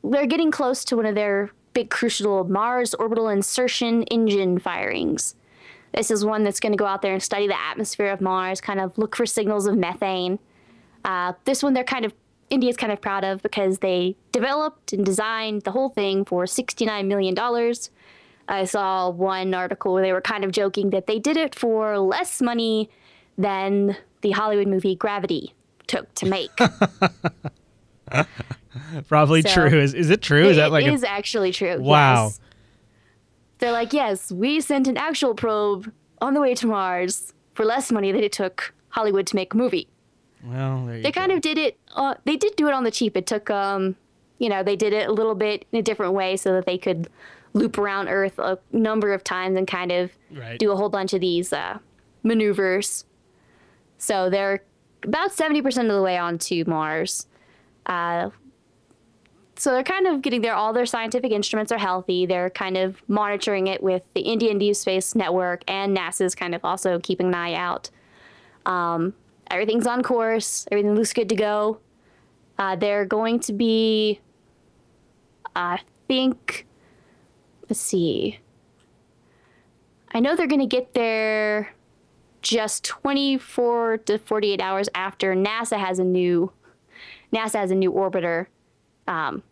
they're 0.03 0.27
getting 0.27 0.51
close 0.51 0.85
to 0.87 0.97
one 0.97 1.05
of 1.07 1.15
their 1.15 1.51
big 1.73 1.91
crucial 1.91 2.45
Mars 2.45 2.95
orbital 2.95 3.29
insertion 3.29 4.03
engine 4.05 4.59
firings. 4.59 5.35
This 5.93 6.11
is 6.11 6.25
one 6.25 6.45
that's 6.45 6.61
going 6.61 6.73
to 6.73 6.79
go 6.79 6.87
out 6.87 7.03
there 7.03 7.13
and 7.13 7.23
study 7.23 7.47
the 7.49 7.61
atmosphere 7.61 8.11
of 8.11 8.21
Mars, 8.21 8.61
kind 8.61 8.81
of 8.81 8.97
look 8.97 9.17
for 9.17 9.27
signals 9.27 9.67
of 9.67 9.77
methane. 9.77 10.39
Uh, 11.05 11.33
this 11.45 11.63
one 11.63 11.75
they're 11.75 11.85
kind 11.85 12.05
of, 12.05 12.15
India's 12.49 12.77
kind 12.77 12.93
of 12.93 13.01
proud 13.01 13.25
of 13.25 13.43
because 13.43 13.79
they 13.79 14.17
developed 14.33 14.93
and 14.93 15.05
designed 15.05 15.63
the 15.63 15.73
whole 15.73 15.89
thing 15.89 16.25
for 16.25 16.45
$69 16.45 17.07
million. 17.07 17.37
I 18.49 18.65
saw 18.65 19.11
one 19.11 19.55
article 19.55 19.93
where 19.93 20.03
they 20.03 20.13
were 20.13 20.21
kind 20.21 20.45
of 20.45 20.53
joking 20.53 20.91
that 20.91 21.07
they 21.07 21.19
did 21.19 21.37
it 21.37 21.55
for 21.55 21.99
less 21.99 22.43
money 22.43 22.91
than 23.39 23.97
the 24.23 24.33
Hollywood 24.33 24.67
movie 24.67 24.97
Gravity 24.97 25.55
took 25.87 26.13
to 26.15 26.27
make. 26.27 26.51
Probably 29.09 29.43
So- 29.43 29.69
true. 29.69 29.79
Is 29.81 29.95
is 29.95 30.11
it 30.11 30.23
true? 30.23 30.49
Is 30.49 30.57
that 30.57 30.73
like 30.73 30.87
a, 30.87 30.93
is 30.93 31.05
actually 31.05 31.53
true. 31.53 31.81
Wow. 31.81 32.27
yes. 32.27 32.41
They're 33.59 33.73
like, 33.73 33.93
yes, 33.93 34.33
we 34.33 34.61
sent 34.61 34.89
an 34.89 34.97
actual 34.97 35.35
probe 35.35 35.93
on 36.21 36.33
the 36.35 36.41
way 36.41 36.55
to 36.55 36.67
Mars 36.67 37.35
for 37.55 37.65
less 37.65 37.93
money 37.93 38.11
than 38.11 38.23
it 38.23 38.33
took 38.33 38.73
Hollywood 38.91 39.27
to 39.29 39.37
make 39.37 39.53
a 39.53 39.57
movie. 39.57 39.87
well? 40.43 40.87
There 40.87 40.97
you 40.97 41.03
They 41.03 41.11
go. 41.13 41.21
kind 41.21 41.33
of 41.33 41.41
did 41.43 41.59
it. 41.59 41.79
Uh, 41.95 42.15
they 42.25 42.37
did 42.37 42.57
do 42.57 42.69
it 42.69 42.75
on 42.75 42.85
the 42.85 42.91
cheap. 42.91 43.17
It 43.19 43.27
took, 43.27 43.51
um, 43.51 43.97
you 44.39 44.49
know, 44.49 44.63
they 44.63 44.77
did 44.77 44.93
it 44.95 45.09
a 45.09 45.13
little 45.13 45.35
bit 45.35 45.67
in 45.73 45.79
a 45.79 45.83
different 45.83 46.15
way 46.15 46.37
so 46.39 46.55
that 46.55 46.65
they 46.65 46.79
could 46.79 47.09
loop 47.53 47.77
around 47.77 48.09
Earth 48.09 48.39
a 48.39 48.59
number 48.73 49.13
of 49.13 49.23
times 49.25 49.59
and 49.59 49.67
kind 49.69 49.93
of 49.93 50.11
Right. 50.31 50.59
do 50.59 50.71
a 50.73 50.77
whole 50.77 50.89
bunch 50.89 51.13
of 51.13 51.21
these 51.21 51.53
uh, 51.53 51.79
maneuvers. 52.23 53.05
So 53.99 54.31
they're 54.31 54.63
about 55.03 55.33
70% 55.33 55.67
of 55.83 55.93
the 55.95 56.03
way 56.03 56.17
onto 56.17 56.65
Mars. 56.67 57.27
Uh, 57.91 58.31
so 59.57 59.73
they're 59.73 59.83
kind 59.83 60.07
of 60.07 60.23
getting 60.23 60.41
there. 60.41 60.55
All 60.55 60.73
their 60.73 60.87
scientific 60.87 61.33
instruments 61.33 61.71
are 61.71 61.79
healthy. 61.79 62.25
They're 62.25 62.49
kind 62.49 62.79
of 62.79 63.03
monitoring 63.09 63.67
it 63.67 63.83
with 63.83 64.03
the 64.15 64.21
Indian 64.21 64.59
Deep 64.59 64.77
Space 64.77 65.15
Network, 65.15 65.63
and 65.69 65.95
NASA's 65.95 66.35
kind 66.35 66.55
of 66.55 66.65
also 66.65 66.99
keeping 67.01 67.27
an 67.27 67.35
eye 67.35 67.55
out. 67.55 67.91
Um, 68.65 69.13
everything's 69.51 69.87
on 69.87 70.03
course. 70.03 70.67
Everything 70.71 70.95
looks 70.95 71.13
good 71.13 71.29
to 71.29 71.37
go. 71.37 71.79
Uh, 72.59 72.77
they're 72.77 73.05
going 73.05 73.41
to 73.41 73.53
be, 73.53 74.21
I 75.57 75.81
think, 76.07 76.67
let's 77.69 77.81
see. 77.81 78.39
I 80.13 80.21
know 80.21 80.37
they're 80.37 80.47
going 80.47 80.61
to 80.61 80.67
get 80.67 80.95
there 80.95 81.75
just 82.41 82.85
24 82.85 83.99
to 83.99 84.19
48 84.19 84.61
hours 84.61 84.89
after 84.95 85.35
NASA 85.35 85.79
has 85.79 85.99
a 85.99 86.05
new 86.05 86.53
NASA 87.33 87.55
has 87.55 87.71
a 87.71 87.75
new 87.75 87.93
orbiter 87.93 88.47
um, 89.07 89.43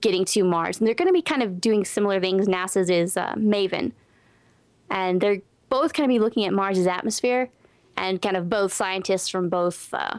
getting 0.00 0.24
to 0.26 0.44
Mars, 0.44 0.78
and 0.78 0.86
they're 0.86 0.94
going 0.94 1.08
to 1.08 1.12
be 1.12 1.22
kind 1.22 1.42
of 1.42 1.60
doing 1.60 1.84
similar 1.84 2.20
things. 2.20 2.46
NASA's 2.46 2.90
is 2.90 3.16
uh, 3.16 3.34
Maven, 3.34 3.92
and 4.90 5.20
they're 5.20 5.40
both 5.68 5.92
going 5.92 6.08
to 6.08 6.12
be 6.12 6.18
looking 6.18 6.44
at 6.44 6.52
Mars's 6.52 6.86
atmosphere, 6.86 7.50
and 7.96 8.20
kind 8.20 8.36
of 8.36 8.48
both 8.48 8.72
scientists 8.72 9.28
from 9.28 9.48
both, 9.48 9.92
uh, 9.92 10.18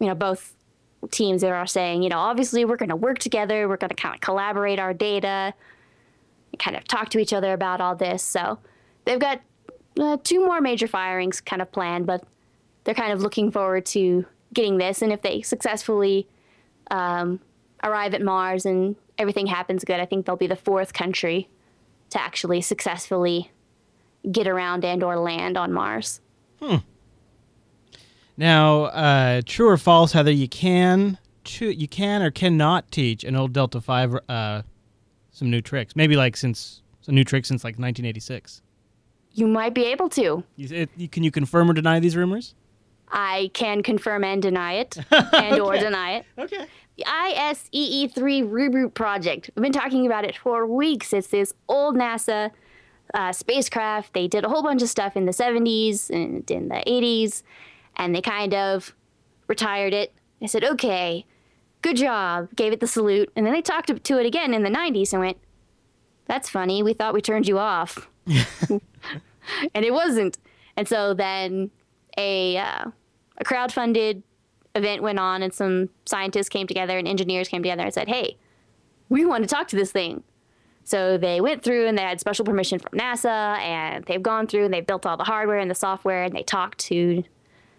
you 0.00 0.06
know, 0.06 0.14
both 0.14 0.54
teams 1.10 1.42
that 1.42 1.52
are 1.52 1.66
saying, 1.66 2.02
you 2.02 2.08
know, 2.08 2.18
obviously 2.18 2.64
we're 2.64 2.76
going 2.76 2.88
to 2.88 2.96
work 2.96 3.18
together, 3.18 3.68
we're 3.68 3.76
going 3.76 3.90
to 3.90 3.94
kind 3.94 4.14
of 4.14 4.20
collaborate 4.20 4.78
our 4.78 4.94
data, 4.94 5.52
and 6.52 6.58
kind 6.58 6.76
of 6.76 6.84
talk 6.84 7.10
to 7.10 7.18
each 7.18 7.32
other 7.32 7.52
about 7.52 7.80
all 7.80 7.94
this. 7.94 8.22
So 8.22 8.58
they've 9.04 9.18
got 9.18 9.40
uh, 9.98 10.16
two 10.22 10.44
more 10.44 10.60
major 10.60 10.86
firings 10.86 11.40
kind 11.40 11.60
of 11.60 11.70
planned, 11.72 12.06
but 12.06 12.24
they're 12.84 12.94
kind 12.94 13.12
of 13.12 13.22
looking 13.22 13.50
forward 13.50 13.86
to 13.86 14.26
getting 14.54 14.78
this. 14.78 15.02
And 15.02 15.12
if 15.12 15.22
they 15.22 15.42
successfully 15.42 16.26
um, 16.90 17.40
arrive 17.82 18.14
at 18.14 18.22
Mars 18.22 18.64
and 18.64 18.96
everything 19.18 19.46
happens 19.46 19.84
good, 19.84 20.00
I 20.00 20.06
think 20.06 20.26
they'll 20.26 20.36
be 20.36 20.46
the 20.46 20.56
fourth 20.56 20.92
country 20.92 21.48
to 22.10 22.20
actually 22.20 22.60
successfully 22.60 23.50
get 24.30 24.46
around 24.46 24.84
and 24.84 25.02
or 25.02 25.16
land 25.16 25.56
on 25.56 25.72
Mars. 25.72 26.20
Hmm. 26.60 26.76
Now, 28.36 28.84
uh, 28.84 29.42
true 29.44 29.68
or 29.68 29.76
false, 29.76 30.12
Heather? 30.12 30.30
You 30.30 30.48
can, 30.48 31.18
you 31.60 31.88
can 31.88 32.22
or 32.22 32.30
cannot 32.30 32.90
teach 32.90 33.22
an 33.22 33.36
old 33.36 33.52
Delta 33.52 33.80
Five 33.80 34.16
uh, 34.28 34.62
some 35.30 35.50
new 35.50 35.60
tricks. 35.60 35.94
Maybe 35.94 36.16
like 36.16 36.36
since 36.36 36.82
some 37.00 37.14
new 37.14 37.24
tricks 37.24 37.48
since 37.48 37.62
like 37.64 37.74
1986. 37.74 38.62
You 39.32 39.46
might 39.46 39.74
be 39.74 39.84
able 39.84 40.08
to. 40.10 40.44
You, 40.56 40.68
it, 40.70 40.90
you, 40.96 41.08
can 41.08 41.22
you 41.22 41.30
confirm 41.30 41.70
or 41.70 41.74
deny 41.74 42.00
these 42.00 42.16
rumors? 42.16 42.54
I 43.10 43.50
can 43.54 43.82
confirm 43.82 44.24
and 44.24 44.42
deny 44.42 44.74
it, 44.74 44.98
and 45.10 45.60
or 45.60 45.76
deny 45.76 46.16
it. 46.16 46.26
Okay. 46.38 46.66
The 46.96 47.04
ISEE3 47.04 48.14
reboot 48.48 48.94
project. 48.94 49.50
We've 49.54 49.62
been 49.62 49.72
talking 49.72 50.06
about 50.06 50.24
it 50.24 50.36
for 50.36 50.66
weeks. 50.66 51.12
It's 51.12 51.28
this 51.28 51.52
old 51.68 51.96
NASA 51.96 52.50
uh, 53.12 53.32
spacecraft. 53.32 54.14
They 54.14 54.28
did 54.28 54.44
a 54.44 54.48
whole 54.48 54.62
bunch 54.62 54.82
of 54.82 54.88
stuff 54.88 55.16
in 55.16 55.26
the 55.26 55.32
70s 55.32 56.10
and 56.10 56.48
in 56.50 56.68
the 56.68 56.82
80s, 56.86 57.42
and 57.96 58.14
they 58.14 58.20
kind 58.20 58.54
of 58.54 58.94
retired 59.48 59.92
it. 59.92 60.12
They 60.40 60.46
said, 60.46 60.64
okay, 60.64 61.26
good 61.82 61.96
job, 61.96 62.48
gave 62.56 62.72
it 62.72 62.80
the 62.80 62.86
salute. 62.86 63.30
And 63.36 63.44
then 63.44 63.52
they 63.52 63.62
talked 63.62 64.04
to 64.04 64.18
it 64.18 64.26
again 64.26 64.54
in 64.54 64.62
the 64.62 64.70
90s 64.70 65.12
and 65.12 65.20
went, 65.20 65.38
that's 66.26 66.48
funny. 66.48 66.82
We 66.82 66.94
thought 66.94 67.14
we 67.14 67.20
turned 67.20 67.46
you 67.46 67.58
off. 67.58 68.08
and 68.68 68.80
it 69.74 69.92
wasn't. 69.92 70.38
And 70.76 70.88
so 70.88 71.14
then 71.14 71.70
a, 72.16 72.56
uh, 72.58 72.84
a 73.38 73.44
crowd-funded 73.44 74.22
event 74.74 75.02
went 75.02 75.18
on 75.18 75.42
and 75.42 75.52
some 75.52 75.88
scientists 76.04 76.48
came 76.48 76.66
together 76.66 76.98
and 76.98 77.06
engineers 77.06 77.48
came 77.48 77.62
together 77.62 77.82
and 77.82 77.94
said, 77.94 78.08
hey, 78.08 78.36
we 79.08 79.24
want 79.24 79.42
to 79.42 79.48
talk 79.48 79.68
to 79.68 79.76
this 79.76 79.92
thing. 79.92 80.22
So 80.84 81.16
they 81.16 81.40
went 81.40 81.62
through 81.62 81.86
and 81.86 81.96
they 81.96 82.02
had 82.02 82.20
special 82.20 82.44
permission 82.44 82.78
from 82.78 82.98
NASA 82.98 83.58
and 83.58 84.04
they've 84.04 84.22
gone 84.22 84.46
through 84.46 84.66
and 84.66 84.74
they 84.74 84.82
built 84.82 85.06
all 85.06 85.16
the 85.16 85.24
hardware 85.24 85.58
and 85.58 85.70
the 85.70 85.74
software 85.74 86.24
and 86.24 86.34
they 86.34 86.42
talked 86.42 86.78
to 86.78 87.24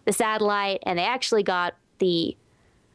the 0.06 0.13
satellite 0.13 0.80
and 0.84 0.98
they 0.98 1.04
actually 1.04 1.43
got 1.43 1.76
the, 2.00 2.36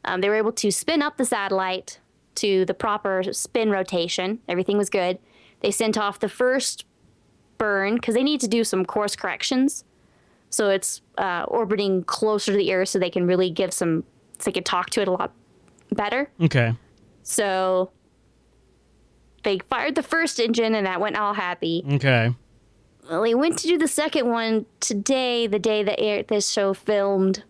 um, 0.04 0.20
they 0.20 0.28
were 0.28 0.34
able 0.34 0.52
to 0.52 0.70
spin 0.72 1.00
up 1.02 1.16
the 1.16 1.24
satellite 1.24 2.00
to 2.36 2.64
the 2.64 2.74
proper 2.74 3.22
spin 3.32 3.70
rotation. 3.70 4.40
Everything 4.48 4.78
was 4.78 4.90
good. 4.90 5.18
They 5.60 5.70
sent 5.70 5.96
off 5.96 6.18
the 6.18 6.28
first 6.28 6.84
burn 7.58 7.96
because 7.96 8.14
they 8.14 8.22
need 8.22 8.40
to 8.40 8.48
do 8.48 8.64
some 8.64 8.84
course 8.84 9.14
corrections. 9.14 9.84
So 10.50 10.68
it's 10.68 11.00
uh, 11.16 11.44
orbiting 11.48 12.04
closer 12.04 12.52
to 12.52 12.58
the 12.58 12.72
Earth 12.74 12.90
so 12.90 12.98
they 12.98 13.10
can 13.10 13.26
really 13.26 13.50
give 13.50 13.72
some, 13.72 14.04
so 14.38 14.46
they 14.46 14.52
can 14.52 14.64
talk 14.64 14.90
to 14.90 15.00
it 15.00 15.08
a 15.08 15.12
lot 15.12 15.32
better. 15.92 16.30
Okay. 16.40 16.74
So 17.22 17.90
they 19.42 19.60
fired 19.70 19.94
the 19.94 20.02
first 20.02 20.40
engine 20.40 20.74
and 20.74 20.86
that 20.86 21.00
went 21.00 21.16
all 21.16 21.34
happy. 21.34 21.84
Okay. 21.92 22.34
Well, 23.08 23.22
they 23.22 23.34
went 23.34 23.58
to 23.58 23.66
do 23.66 23.78
the 23.78 23.88
second 23.88 24.28
one 24.28 24.66
today, 24.80 25.46
the 25.46 25.58
day 25.58 25.82
that 25.82 25.98
air, 26.00 26.22
this 26.22 26.50
show 26.50 26.74
filmed, 26.74 27.44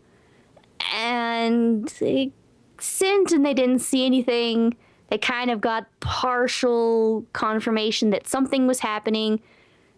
and 0.94 1.88
they 2.00 2.32
sent 2.78 3.32
and 3.32 3.44
they 3.44 3.54
didn't 3.54 3.80
see 3.80 4.06
anything. 4.06 4.76
They 5.08 5.18
kind 5.18 5.50
of 5.50 5.60
got 5.60 5.86
partial 6.00 7.26
confirmation 7.32 8.10
that 8.10 8.28
something 8.28 8.66
was 8.66 8.80
happening. 8.80 9.40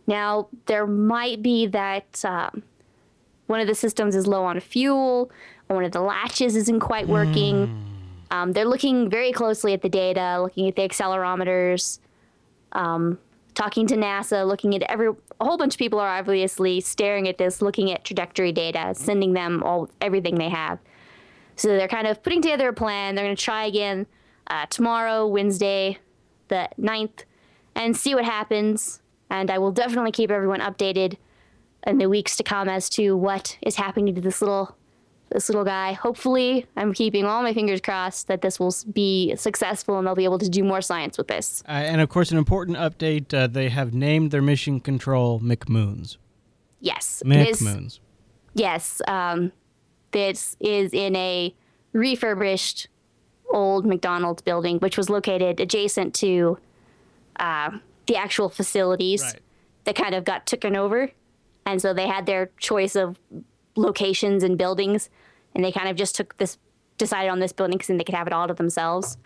Now 0.07 0.49
there 0.67 0.87
might 0.87 1.43
be 1.43 1.67
that 1.69 2.25
um, 2.25 2.63
one 3.47 3.61
of 3.61 3.67
the 3.67 3.75
systems 3.75 4.15
is 4.15 4.27
low 4.27 4.45
on 4.45 4.59
fuel, 4.61 5.31
one 5.69 5.85
of 5.85 5.93
the 5.93 6.01
latches 6.01 6.57
isn't 6.57 6.81
quite 6.81 7.09
working. 7.09 7.89
Um, 8.31 8.53
they're 8.53 8.67
looking 8.67 9.11
very 9.11 9.33
closely 9.33 9.73
at 9.73 9.83
the 9.83 9.89
data, 9.89 10.41
looking 10.43 10.69
at 10.69 10.77
the 10.77 10.83
accelerometers, 10.83 11.99
um, 12.73 13.19
talking 13.55 13.87
to 13.87 13.97
NASA, 13.97 14.47
looking 14.47 14.75
at 14.75 14.83
every 14.83 15.09
a 15.41 15.45
whole 15.45 15.59
bunch 15.59 15.75
of 15.75 15.79
people 15.79 15.99
are 15.99 16.19
obviously 16.19 16.81
staring 16.81 17.29
at 17.29 17.37
this, 17.37 17.61
looking 17.61 17.91
at 17.91 18.05
trajectory 18.05 18.53
data, 18.53 18.93
sending 18.95 19.33
them 19.33 19.63
all 19.65 19.91
everything 20.01 20.37
they 20.37 20.49
have. 20.49 20.79
So 21.57 21.69
they're 21.69 21.89
kind 21.89 22.07
of 22.07 22.23
putting 22.23 22.41
together 22.41 22.69
a 22.69 22.73
plan. 22.73 23.15
They're 23.15 23.25
going 23.25 23.37
to 23.37 23.43
try 23.43 23.67
again 23.67 24.07
uh, 24.47 24.67
tomorrow, 24.67 25.27
Wednesday, 25.27 25.99
the 26.49 26.69
9th, 26.79 27.25
and 27.75 27.97
see 27.97 28.15
what 28.15 28.25
happens. 28.25 29.01
And 29.31 29.51
I 29.51 29.59
will 29.59 29.73
definitely 29.73 30.13
keep 30.13 30.31
everyone 30.31 30.61
updated 30.61 31.17
in 31.87 31.99
the 31.99 32.09
weeks 32.09 32.37
to 32.37 32.43
come 32.43 32.69
as 32.69 32.89
to 32.91 33.17
what 33.17 33.57
is 33.63 33.77
happening 33.77 34.15
to 34.15 34.21
this 34.21 34.41
little 34.41 34.77
this 35.31 35.49
little 35.49 35.65
guy. 35.65 35.95
Hopefully, 35.95 36.67
I'm 36.77 36.93
keeping 36.93 37.25
all 37.25 37.43
my 37.43 37.55
fingers 37.55 37.81
crossed 37.81 38.29
that 38.29 38.43
this 38.43 38.61
will 38.61 38.75
be 38.93 39.35
successful 39.37 39.97
and 39.97 40.07
they'll 40.07 40.15
be 40.15 40.25
able 40.25 40.39
to 40.39 40.49
do 40.49 40.63
more 40.63 40.83
science 40.83 41.17
with 41.17 41.29
this. 41.29 41.63
Uh, 41.67 41.73
and 41.73 42.03
of 42.03 42.11
course, 42.11 42.31
an 42.31 42.37
important 42.39 42.77
update: 42.77 43.33
uh, 43.33 43.47
they 43.47 43.71
have 43.71 43.95
named 43.95 44.31
their 44.31 44.43
mission 44.43 44.79
control 44.79 45.41
McMoons. 45.41 46.19
Yes, 46.81 47.23
McMoons. 47.25 48.01
Yes, 48.55 49.01
um, 49.09 49.53
this 50.11 50.57
is 50.61 50.93
in 50.93 51.17
a 51.17 51.55
refurbished 51.95 52.89
old 53.51 53.87
McDonald's 53.87 54.43
building, 54.43 54.79
which 54.79 54.97
was 54.99 55.09
located 55.09 55.61
adjacent 55.61 56.15
to 56.17 56.59
uh, 57.37 57.71
the 58.07 58.17
actual 58.17 58.49
facilities 58.51 59.23
Right. 59.23 59.41
that 59.85 59.95
kind 59.95 60.15
of 60.15 60.25
got 60.25 60.45
taken 60.47 60.77
over. 60.77 61.11
And 61.67 61.81
so 61.81 61.95
they 61.95 62.07
had 62.09 62.27
their 62.27 62.51
choice 62.59 62.97
of 62.97 63.19
locations 63.77 64.43
and 64.43 64.59
buildings, 64.59 65.09
and 65.55 65.65
they 65.65 65.73
kind 65.73 65.89
of 65.89 65.97
just 65.97 66.15
took 66.15 66.37
this, 66.39 66.59
decided 66.99 67.29
on 67.31 67.39
this 67.41 67.53
building 67.53 67.75
because 67.75 67.89
then 67.89 67.99
they 67.99 68.05
could 68.05 68.15
have 68.15 68.27
it 68.27 68.33
all 68.33 68.49
to 68.49 68.55
themselves. 68.55 69.17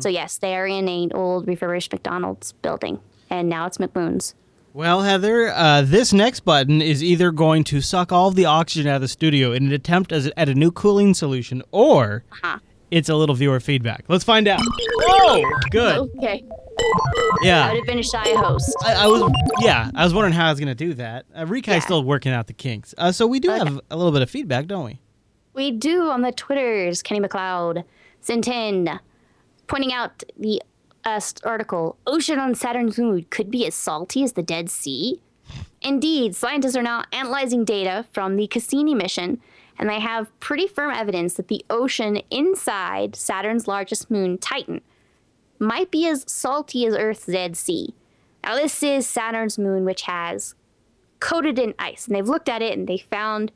So, 0.00 0.10
yes, 0.10 0.36
they 0.36 0.54
are 0.54 0.66
in 0.66 0.86
an 0.86 1.12
old 1.14 1.48
refurbished 1.48 1.92
McDonald's 1.92 2.52
building, 2.52 3.00
and 3.30 3.48
now 3.48 3.64
it's 3.64 3.78
McMoon's. 3.78 4.34
Well, 4.74 5.00
Heather, 5.00 5.48
uh, 5.48 5.80
this 5.80 6.12
next 6.12 6.40
button 6.40 6.82
is 6.82 7.02
either 7.02 7.30
going 7.30 7.64
to 7.64 7.80
suck 7.80 8.12
all 8.12 8.28
of 8.28 8.34
the 8.34 8.44
oxygen 8.44 8.86
out 8.90 8.96
of 8.96 9.00
the 9.00 9.08
studio 9.08 9.52
in 9.52 9.64
an 9.66 9.72
attempt 9.72 10.12
as, 10.12 10.30
at 10.36 10.50
a 10.50 10.54
new 10.54 10.70
cooling 10.70 11.14
solution, 11.14 11.62
or 11.72 12.22
Uh-huh. 12.32 12.58
It's 12.92 13.08
a 13.08 13.16
little 13.16 13.34
viewer 13.34 13.58
feedback. 13.58 14.04
Let's 14.08 14.22
find 14.24 14.46
out. 14.46 14.60
Whoa! 14.62 15.42
Good. 15.70 15.98
Okay. 16.18 16.44
Yeah. 17.42 17.72
Have 17.72 17.84
been 17.86 17.98
a 17.98 18.02
shy 18.02 18.34
host. 18.36 18.74
I, 18.84 19.04
I 19.04 19.06
was, 19.06 19.32
yeah, 19.60 19.90
I 19.94 20.04
was 20.04 20.14
wondering 20.14 20.32
how 20.34 20.46
I 20.46 20.50
was 20.50 20.58
going 20.60 20.68
to 20.68 20.74
do 20.74 20.94
that. 20.94 21.24
Uh, 21.34 21.44
Rikai's 21.44 21.68
Yeah. 21.68 21.78
still 21.80 22.04
working 22.04 22.32
out 22.32 22.46
the 22.46 22.52
kinks. 22.52 22.94
Uh, 22.98 23.10
so 23.12 23.26
we 23.26 23.40
do 23.40 23.50
Okay. 23.50 23.58
have 23.64 23.80
a 23.90 23.96
little 23.96 24.12
bit 24.12 24.22
of 24.22 24.30
feedback, 24.30 24.66
don't 24.66 24.84
we? 24.84 25.00
We 25.54 25.70
do 25.70 26.08
on 26.10 26.22
the 26.22 26.32
Twitters, 26.32 27.02
Kenny 27.02 27.20
McLeod, 27.20 27.84
Sintin, 28.24 28.98
pointing 29.66 29.92
out 29.92 30.22
the 30.38 30.62
uh, 31.04 31.20
article 31.44 31.96
Ocean 32.06 32.38
on 32.38 32.54
Saturn's 32.54 32.98
moon 32.98 33.26
could 33.30 33.50
be 33.50 33.66
as 33.66 33.74
salty 33.74 34.22
as 34.22 34.32
the 34.32 34.42
Dead 34.42 34.70
Sea. 34.70 35.20
Indeed, 35.82 36.34
scientists 36.36 36.76
are 36.76 36.82
now 36.82 37.04
analyzing 37.12 37.64
data 37.64 38.06
from 38.12 38.36
the 38.36 38.46
Cassini 38.46 38.94
mission, 38.94 39.40
and 39.78 39.88
they 39.88 40.00
have 40.00 40.38
pretty 40.40 40.66
firm 40.66 40.92
evidence 40.92 41.34
that 41.34 41.48
the 41.48 41.64
ocean 41.70 42.22
inside 42.30 43.16
Saturn's 43.16 43.66
largest 43.66 44.10
moon, 44.10 44.38
Titan, 44.38 44.80
might 45.58 45.90
be 45.90 46.06
as 46.06 46.24
salty 46.26 46.86
as 46.86 46.94
Earth's 46.94 47.26
Dead 47.26 47.56
Sea. 47.56 47.94
Now, 48.44 48.56
this 48.56 48.82
is 48.82 49.06
Saturn's 49.06 49.58
moon, 49.58 49.84
which 49.84 50.02
has 50.02 50.54
coated 51.20 51.58
in 51.58 51.74
ice, 51.78 52.06
and 52.06 52.16
they've 52.16 52.28
looked 52.28 52.48
at 52.48 52.62
it 52.62 52.76
and 52.76 52.88
they 52.88 52.98
found 52.98 53.52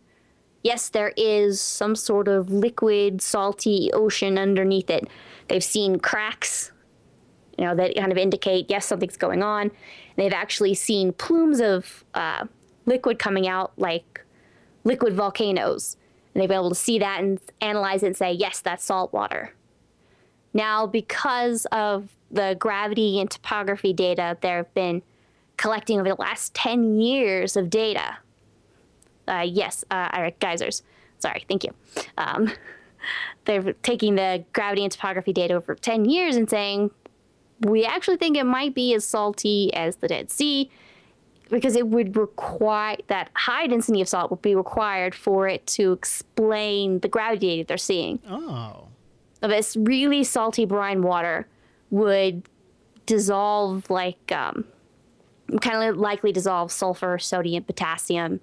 yes, 0.66 0.88
there 0.88 1.12
is 1.16 1.60
some 1.60 1.94
sort 1.94 2.26
of 2.26 2.50
liquid, 2.50 3.22
salty 3.22 3.88
ocean 3.92 4.36
underneath 4.36 4.90
it. 4.90 5.08
They've 5.46 5.62
seen 5.62 6.00
cracks, 6.00 6.72
you 7.56 7.64
know, 7.64 7.76
that 7.76 7.94
kind 7.94 8.10
of 8.10 8.18
indicate, 8.18 8.66
yes, 8.68 8.84
something's 8.84 9.16
going 9.16 9.44
on. 9.44 9.70
They've 10.16 10.32
actually 10.32 10.74
seen 10.74 11.12
plumes 11.12 11.60
of 11.60 12.04
uh, 12.14 12.46
liquid 12.84 13.20
coming 13.20 13.46
out, 13.46 13.74
like 13.76 14.24
liquid 14.82 15.14
volcanoes. 15.14 15.96
And 16.36 16.42
they've 16.42 16.50
been 16.50 16.58
able 16.58 16.68
to 16.68 16.74
see 16.74 16.98
that 16.98 17.20
and 17.20 17.40
analyze 17.62 18.02
it 18.02 18.08
and 18.08 18.16
say, 18.16 18.30
yes, 18.30 18.60
that's 18.60 18.84
salt 18.84 19.10
water. 19.10 19.54
Now, 20.52 20.86
because 20.86 21.64
of 21.72 22.10
the 22.30 22.58
gravity 22.58 23.18
and 23.18 23.30
topography 23.30 23.94
data 23.94 24.36
they've 24.42 24.74
been 24.74 25.00
collecting 25.56 25.98
over 25.98 26.10
the 26.10 26.16
last 26.16 26.52
10 26.52 27.00
years 27.00 27.56
of 27.56 27.70
data, 27.70 28.18
uh, 29.26 29.46
yes, 29.48 29.82
uh, 29.90 30.10
Eric 30.12 30.38
geysers. 30.38 30.82
Sorry, 31.20 31.42
thank 31.48 31.64
you. 31.64 31.70
Um, 32.18 32.52
they're 33.46 33.72
taking 33.82 34.16
the 34.16 34.44
gravity 34.52 34.82
and 34.82 34.92
topography 34.92 35.32
data 35.32 35.54
over 35.54 35.74
10 35.74 36.04
years 36.04 36.36
and 36.36 36.50
saying, 36.50 36.90
we 37.60 37.86
actually 37.86 38.18
think 38.18 38.36
it 38.36 38.44
might 38.44 38.74
be 38.74 38.92
as 38.92 39.06
salty 39.06 39.72
as 39.72 39.96
the 39.96 40.08
Dead 40.08 40.30
Sea 40.30 40.70
because 41.48 41.76
it 41.76 41.86
would 41.86 42.16
require 42.16 42.96
that 43.06 43.30
high 43.34 43.66
density 43.66 44.00
of 44.00 44.08
salt 44.08 44.30
would 44.30 44.42
be 44.42 44.54
required 44.54 45.14
for 45.14 45.48
it 45.48 45.66
to 45.66 45.92
explain 45.92 47.00
the 47.00 47.08
gravity 47.08 47.48
data 47.48 47.66
they're 47.68 47.76
seeing. 47.76 48.18
Oh. 48.28 48.88
This 49.42 49.76
really 49.76 50.24
salty 50.24 50.64
brine 50.64 51.02
water 51.02 51.46
would 51.90 52.42
dissolve 53.04 53.88
like 53.90 54.32
um, 54.32 54.64
kind 55.60 55.88
of 55.88 55.96
likely 55.96 56.32
dissolve 56.32 56.72
sulfur, 56.72 57.18
sodium, 57.18 57.62
potassium, 57.62 58.40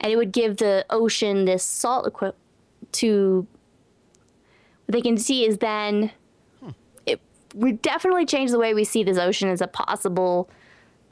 and 0.00 0.12
it 0.12 0.16
would 0.16 0.32
give 0.32 0.56
the 0.56 0.86
ocean 0.90 1.44
this 1.44 1.62
salt 1.62 2.06
equi- 2.06 2.32
to 2.92 3.46
what 4.86 4.92
they 4.92 5.02
can 5.02 5.18
see 5.18 5.44
is 5.44 5.58
then 5.58 6.10
it 7.04 7.20
would 7.54 7.82
definitely 7.82 8.24
change 8.24 8.50
the 8.50 8.58
way 8.58 8.72
we 8.72 8.84
see 8.84 9.02
this 9.02 9.18
ocean 9.18 9.50
as 9.50 9.60
a 9.60 9.66
possible 9.66 10.48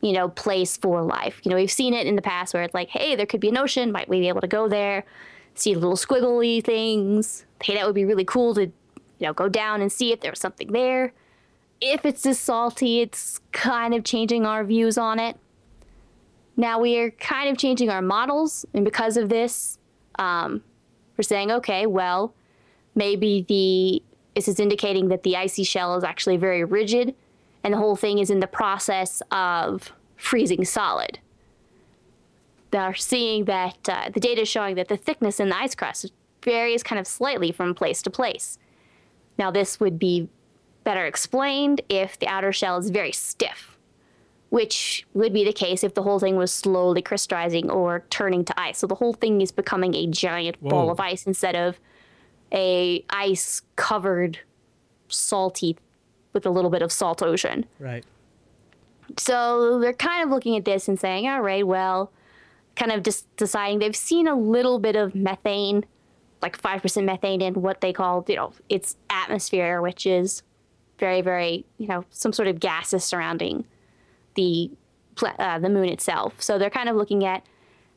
you 0.00 0.12
know 0.12 0.28
place 0.28 0.76
for 0.76 1.02
life. 1.02 1.40
You 1.42 1.50
know 1.50 1.56
we've 1.56 1.70
seen 1.70 1.94
it 1.94 2.06
in 2.06 2.16
the 2.16 2.22
past 2.22 2.54
where 2.54 2.62
it's 2.62 2.74
like 2.74 2.88
hey 2.88 3.16
there 3.16 3.26
could 3.26 3.40
be 3.40 3.48
an 3.48 3.56
ocean 3.56 3.92
might 3.92 4.08
we 4.08 4.20
be 4.20 4.28
able 4.28 4.42
to 4.42 4.48
go 4.48 4.68
there 4.68 5.04
see 5.54 5.74
little 5.74 5.96
squiggly 5.96 6.62
things? 6.62 7.44
Hey 7.62 7.74
that 7.74 7.86
would 7.86 7.94
be 7.94 8.04
really 8.04 8.24
cool 8.24 8.54
to 8.54 8.62
you 8.62 8.72
know 9.20 9.32
go 9.32 9.48
down 9.48 9.80
and 9.80 9.90
see 9.90 10.12
if 10.12 10.20
there 10.20 10.32
was 10.32 10.40
something 10.40 10.72
there. 10.72 11.12
If 11.80 12.04
it's 12.04 12.22
this 12.22 12.40
salty 12.40 13.00
it's 13.00 13.40
kind 13.52 13.94
of 13.94 14.04
changing 14.04 14.46
our 14.46 14.64
views 14.64 14.98
on 14.98 15.18
it. 15.18 15.36
Now 16.56 16.80
we 16.80 16.98
are 16.98 17.10
kind 17.10 17.50
of 17.50 17.58
changing 17.58 17.90
our 17.90 18.00
models, 18.00 18.64
and 18.72 18.82
because 18.82 19.18
of 19.18 19.28
this, 19.28 19.78
um, 20.18 20.62
we're 21.16 21.22
saying, 21.22 21.50
okay, 21.50 21.84
well, 21.84 22.34
maybe 22.94 23.44
the 23.46 24.02
this 24.34 24.48
is 24.48 24.60
indicating 24.60 25.08
that 25.08 25.22
the 25.22 25.36
icy 25.36 25.64
shell 25.64 25.96
is 25.96 26.04
actually 26.04 26.36
very 26.36 26.64
rigid, 26.64 27.14
and 27.66 27.74
the 27.74 27.78
whole 27.78 27.96
thing 27.96 28.20
is 28.20 28.30
in 28.30 28.38
the 28.38 28.46
process 28.46 29.20
of 29.32 29.92
freezing 30.14 30.64
solid. 30.64 31.18
They're 32.70 32.94
seeing 32.94 33.46
that 33.46 33.88
uh, 33.88 34.10
the 34.14 34.20
data 34.20 34.42
is 34.42 34.48
showing 34.48 34.76
that 34.76 34.86
the 34.86 34.96
thickness 34.96 35.40
in 35.40 35.48
the 35.48 35.56
ice 35.56 35.74
crust 35.74 36.12
varies 36.44 36.84
kind 36.84 37.00
of 37.00 37.08
slightly 37.08 37.50
from 37.50 37.74
place 37.74 38.02
to 38.02 38.10
place. 38.10 38.56
Now, 39.36 39.50
this 39.50 39.80
would 39.80 39.98
be 39.98 40.28
better 40.84 41.06
explained 41.06 41.80
if 41.88 42.16
the 42.20 42.28
outer 42.28 42.52
shell 42.52 42.76
is 42.78 42.90
very 42.90 43.10
stiff 43.10 43.72
which 44.50 45.04
would 45.12 45.32
be 45.32 45.44
the 45.44 45.52
case 45.52 45.82
if 45.82 45.94
the 45.94 46.02
whole 46.04 46.20
thing 46.20 46.36
was 46.36 46.52
slowly 46.52 47.02
crystallizing 47.02 47.68
or 47.68 48.04
turning 48.10 48.44
to 48.44 48.58
ice. 48.58 48.78
So 48.78 48.86
the 48.86 48.94
whole 48.94 49.12
thing 49.12 49.40
is 49.40 49.50
becoming 49.50 49.92
a 49.96 50.06
giant 50.06 50.62
ball 50.62 50.88
of 50.88 51.00
ice 51.00 51.26
instead 51.26 51.56
of 51.56 51.80
a 52.52 53.04
ice 53.10 53.62
covered 53.74 54.38
salty 55.08 55.76
with 56.36 56.46
a 56.46 56.50
little 56.50 56.70
bit 56.70 56.82
of 56.82 56.92
salt 56.92 57.22
ocean. 57.22 57.64
Right. 57.80 58.04
So 59.18 59.80
they're 59.80 59.92
kind 59.92 60.22
of 60.22 60.30
looking 60.30 60.56
at 60.56 60.64
this 60.64 60.86
and 60.86 61.00
saying, 61.00 61.26
all 61.26 61.40
right, 61.40 61.66
well, 61.66 62.12
kind 62.76 62.92
of 62.92 63.02
just 63.02 63.34
deciding 63.36 63.78
they've 63.78 63.96
seen 63.96 64.28
a 64.28 64.34
little 64.34 64.78
bit 64.78 64.94
of 64.94 65.14
methane, 65.14 65.84
like 66.42 66.60
5% 66.60 67.04
methane 67.04 67.40
in 67.40 67.54
what 67.54 67.80
they 67.80 67.92
call, 67.92 68.24
you 68.28 68.36
know, 68.36 68.52
its 68.68 68.96
atmosphere, 69.08 69.80
which 69.80 70.06
is 70.06 70.42
very, 70.98 71.22
very, 71.22 71.64
you 71.78 71.88
know, 71.88 72.04
some 72.10 72.32
sort 72.32 72.48
of 72.48 72.60
gases 72.60 73.02
surrounding 73.02 73.64
the 74.34 74.70
uh, 75.22 75.58
the 75.58 75.70
moon 75.70 75.88
itself. 75.88 76.42
So 76.42 76.58
they're 76.58 76.68
kind 76.68 76.90
of 76.90 76.96
looking 76.96 77.24
at 77.24 77.42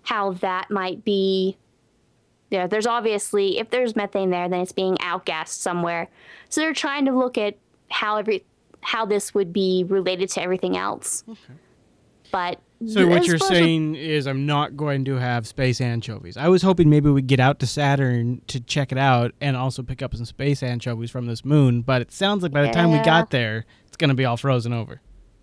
how 0.04 0.32
that 0.34 0.72
might 0.72 1.04
be. 1.04 1.58
Yeah, 2.50 2.66
there's 2.66 2.88
obviously 2.88 3.60
if 3.60 3.70
there's 3.70 3.96
methane 3.96 4.30
there, 4.30 4.48
then 4.50 4.62
it's 4.62 4.72
being 4.72 4.96
outgassed 4.98 5.50
somewhere. 5.50 6.10
So 6.48 6.62
they're 6.62 6.74
trying 6.74 7.06
to 7.06 7.12
look 7.12 7.38
at 7.38 7.58
how 7.90 8.18
every 8.18 8.44
how 8.82 9.06
this 9.06 9.34
would 9.34 9.52
be 9.52 9.84
related 9.88 10.30
to 10.30 10.42
everything 10.42 10.78
else. 10.78 11.24
But 12.32 12.60
So 12.86 13.08
what 13.08 13.26
you're 13.26 13.38
far 13.40 13.52
as- 13.52 13.58
saying 13.58 13.96
is 13.96 14.28
I'm 14.28 14.46
not 14.46 14.78
going 14.78 15.04
to 15.06 15.16
have 15.16 15.48
space 15.48 15.82
anchovies. 15.82 16.38
I 16.38 16.48
was 16.48 16.62
hoping 16.62 16.90
maybe 16.90 17.10
we'd 17.10 17.28
get 17.28 17.40
out 17.40 17.60
to 17.60 17.68
Saturn 17.68 18.42
to 18.48 18.60
check 18.60 18.92
it 18.92 18.98
out 18.98 19.34
and 19.42 19.58
also 19.58 19.82
pick 19.84 20.02
up 20.02 20.16
some 20.16 20.26
space 20.26 20.62
anchovies 20.64 21.10
from 21.12 21.26
this 21.26 21.44
moon, 21.44 21.82
but 21.82 22.02
it 22.02 22.12
sounds 22.12 22.44
like 22.44 22.52
by 22.52 22.62
the 22.62 22.72
time 22.72 22.92
we 22.92 23.00
got 23.00 23.32
there, 23.32 23.66
it's 23.88 23.98
going 23.98 24.10
to 24.10 24.16
be 24.16 24.26
all 24.26 24.38
frozen 24.38 24.72
over. 24.74 25.02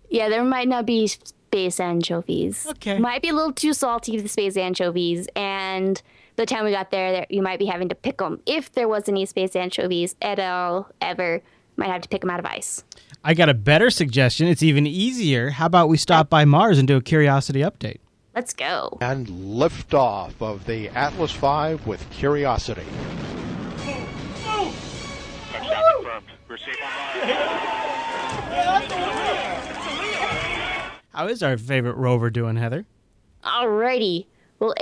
Yeah, 0.09 0.29
there 0.29 0.43
might 0.45 0.69
not 0.69 0.85
be 0.85 1.05
space 1.07 1.79
anchovies. 1.79 2.65
Okay. 2.69 2.97
Might 2.97 3.21
be 3.21 3.29
a 3.29 3.33
little 3.33 3.53
too 3.53 3.73
salty 3.73 4.15
for 4.15 4.23
the 4.23 4.29
space 4.29 4.55
anchovies, 4.55 5.27
and 5.35 6.01
the 6.37 6.45
time 6.45 6.63
we 6.63 6.71
got 6.71 6.89
there, 6.91 7.11
there 7.11 7.25
you 7.29 7.41
might 7.41 7.59
be 7.59 7.65
having 7.65 7.89
to 7.89 7.95
pick 7.95 8.19
them. 8.19 8.39
If 8.45 8.71
there 8.71 8.87
was 8.87 9.09
any 9.09 9.25
space 9.25 9.55
anchovies 9.55 10.15
at 10.21 10.39
all 10.39 10.89
ever, 11.01 11.43
might 11.77 11.87
have 11.87 12.01
to 12.01 12.09
pick 12.09 12.21
them 12.21 12.29
out 12.29 12.39
of 12.39 12.45
ice. 12.45 12.83
I 13.23 13.33
got 13.33 13.49
a 13.49 13.53
better 13.53 13.89
suggestion. 13.89 14.47
It's 14.47 14.63
even 14.63 14.85
easier. 14.87 15.51
How 15.51 15.65
about 15.67 15.89
we 15.89 15.97
stop 15.97 16.29
by 16.29 16.45
Mars 16.45 16.79
and 16.79 16.87
do 16.87 16.97
a 16.97 17.01
curiosity 17.01 17.59
update? 17.61 17.97
Let's 18.35 18.53
go. 18.53 18.97
And 19.01 19.27
liftoff 19.27 20.33
of 20.41 20.65
the 20.65 20.89
Atlas 20.89 21.31
V 21.31 21.75
with 21.89 22.07
Curiosity. 22.11 22.85
Touchdown 25.51 25.93
confirmed. 25.95 26.25
We're 26.47 26.57
safe 26.57 26.77
on 26.83 27.27
Mars. 27.27 28.91
How 31.13 31.27
is 31.27 31.41
our 31.41 31.57
favorite 31.57 31.95
rover 31.95 32.29
doing, 32.29 32.57
Heather? 32.57 32.85
Alrighty. 33.43 34.27
Well, 34.59 34.73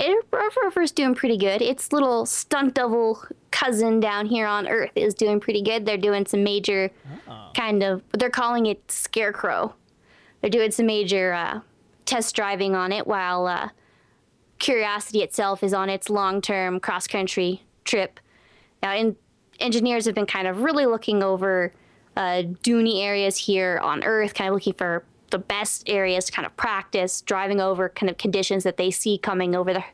Rover's 0.62 0.90
doing 0.92 1.14
pretty 1.14 1.36
good. 1.36 1.60
Its 1.60 1.92
little 1.92 2.24
stunt 2.24 2.74
double 2.74 3.22
cousin 3.50 4.00
down 4.00 4.26
here 4.26 4.46
on 4.46 4.66
Earth 4.66 4.92
is 4.94 5.14
doing 5.14 5.38
pretty 5.38 5.62
good. 5.62 5.84
They're 5.84 5.98
doing 5.98 6.24
some 6.24 6.42
major 6.42 6.90
kind 7.54 7.82
of, 7.82 8.02
they're 8.12 8.30
calling 8.30 8.66
it 8.66 8.90
Scarecrow. 8.90 9.74
They're 10.40 10.50
doing 10.50 10.70
some 10.70 10.86
major 10.86 11.32
uh, 11.34 11.60
test 12.06 12.34
driving 12.34 12.74
on 12.74 12.92
it 12.92 13.06
while 13.06 13.46
uh, 13.46 13.68
Curiosity 14.58 15.22
itself 15.22 15.62
is 15.62 15.74
on 15.74 15.90
its 15.90 16.08
long 16.08 16.40
term 16.40 16.80
cross 16.80 17.06
country 17.06 17.62
trip. 17.84 18.18
Now, 18.82 18.94
in, 18.94 19.16
engineers 19.60 20.06
have 20.06 20.14
been 20.14 20.26
kind 20.26 20.46
of 20.48 20.62
really 20.62 20.86
looking 20.86 21.22
over 21.22 21.74
uh, 22.16 22.42
duny 22.62 23.02
areas 23.02 23.36
here 23.36 23.78
on 23.82 24.02
Earth, 24.04 24.32
kind 24.32 24.48
of 24.48 24.54
looking 24.54 24.72
for 24.72 25.04
the 25.30 25.38
best 25.38 25.88
areas 25.88 26.26
to 26.26 26.32
kind 26.32 26.46
of 26.46 26.56
practice 26.56 27.20
driving 27.20 27.60
over 27.60 27.88
kind 27.88 28.08
of 28.08 28.18
conditions 28.18 28.64
that 28.64 28.76
they 28.76 28.90
see 28.90 29.18
coming 29.18 29.54
over 29.54 29.72
the 29.72 29.84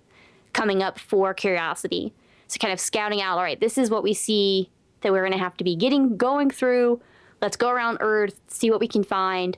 coming 0.52 0.82
up 0.82 0.98
for 0.98 1.32
Curiosity. 1.32 2.12
So 2.48 2.58
kind 2.58 2.72
of 2.72 2.80
scouting 2.80 3.22
out, 3.22 3.38
all 3.38 3.42
right, 3.42 3.58
this 3.58 3.78
is 3.78 3.90
what 3.90 4.02
we 4.02 4.12
see 4.12 4.70
that 5.00 5.12
we're 5.12 5.22
going 5.22 5.32
to 5.32 5.38
have 5.38 5.56
to 5.56 5.64
be 5.64 5.74
getting 5.74 6.16
going 6.16 6.50
through. 6.50 7.00
Let's 7.40 7.56
go 7.56 7.70
around 7.70 7.98
Earth, 8.00 8.38
see 8.48 8.70
what 8.70 8.78
we 8.78 8.86
can 8.86 9.02
find, 9.02 9.56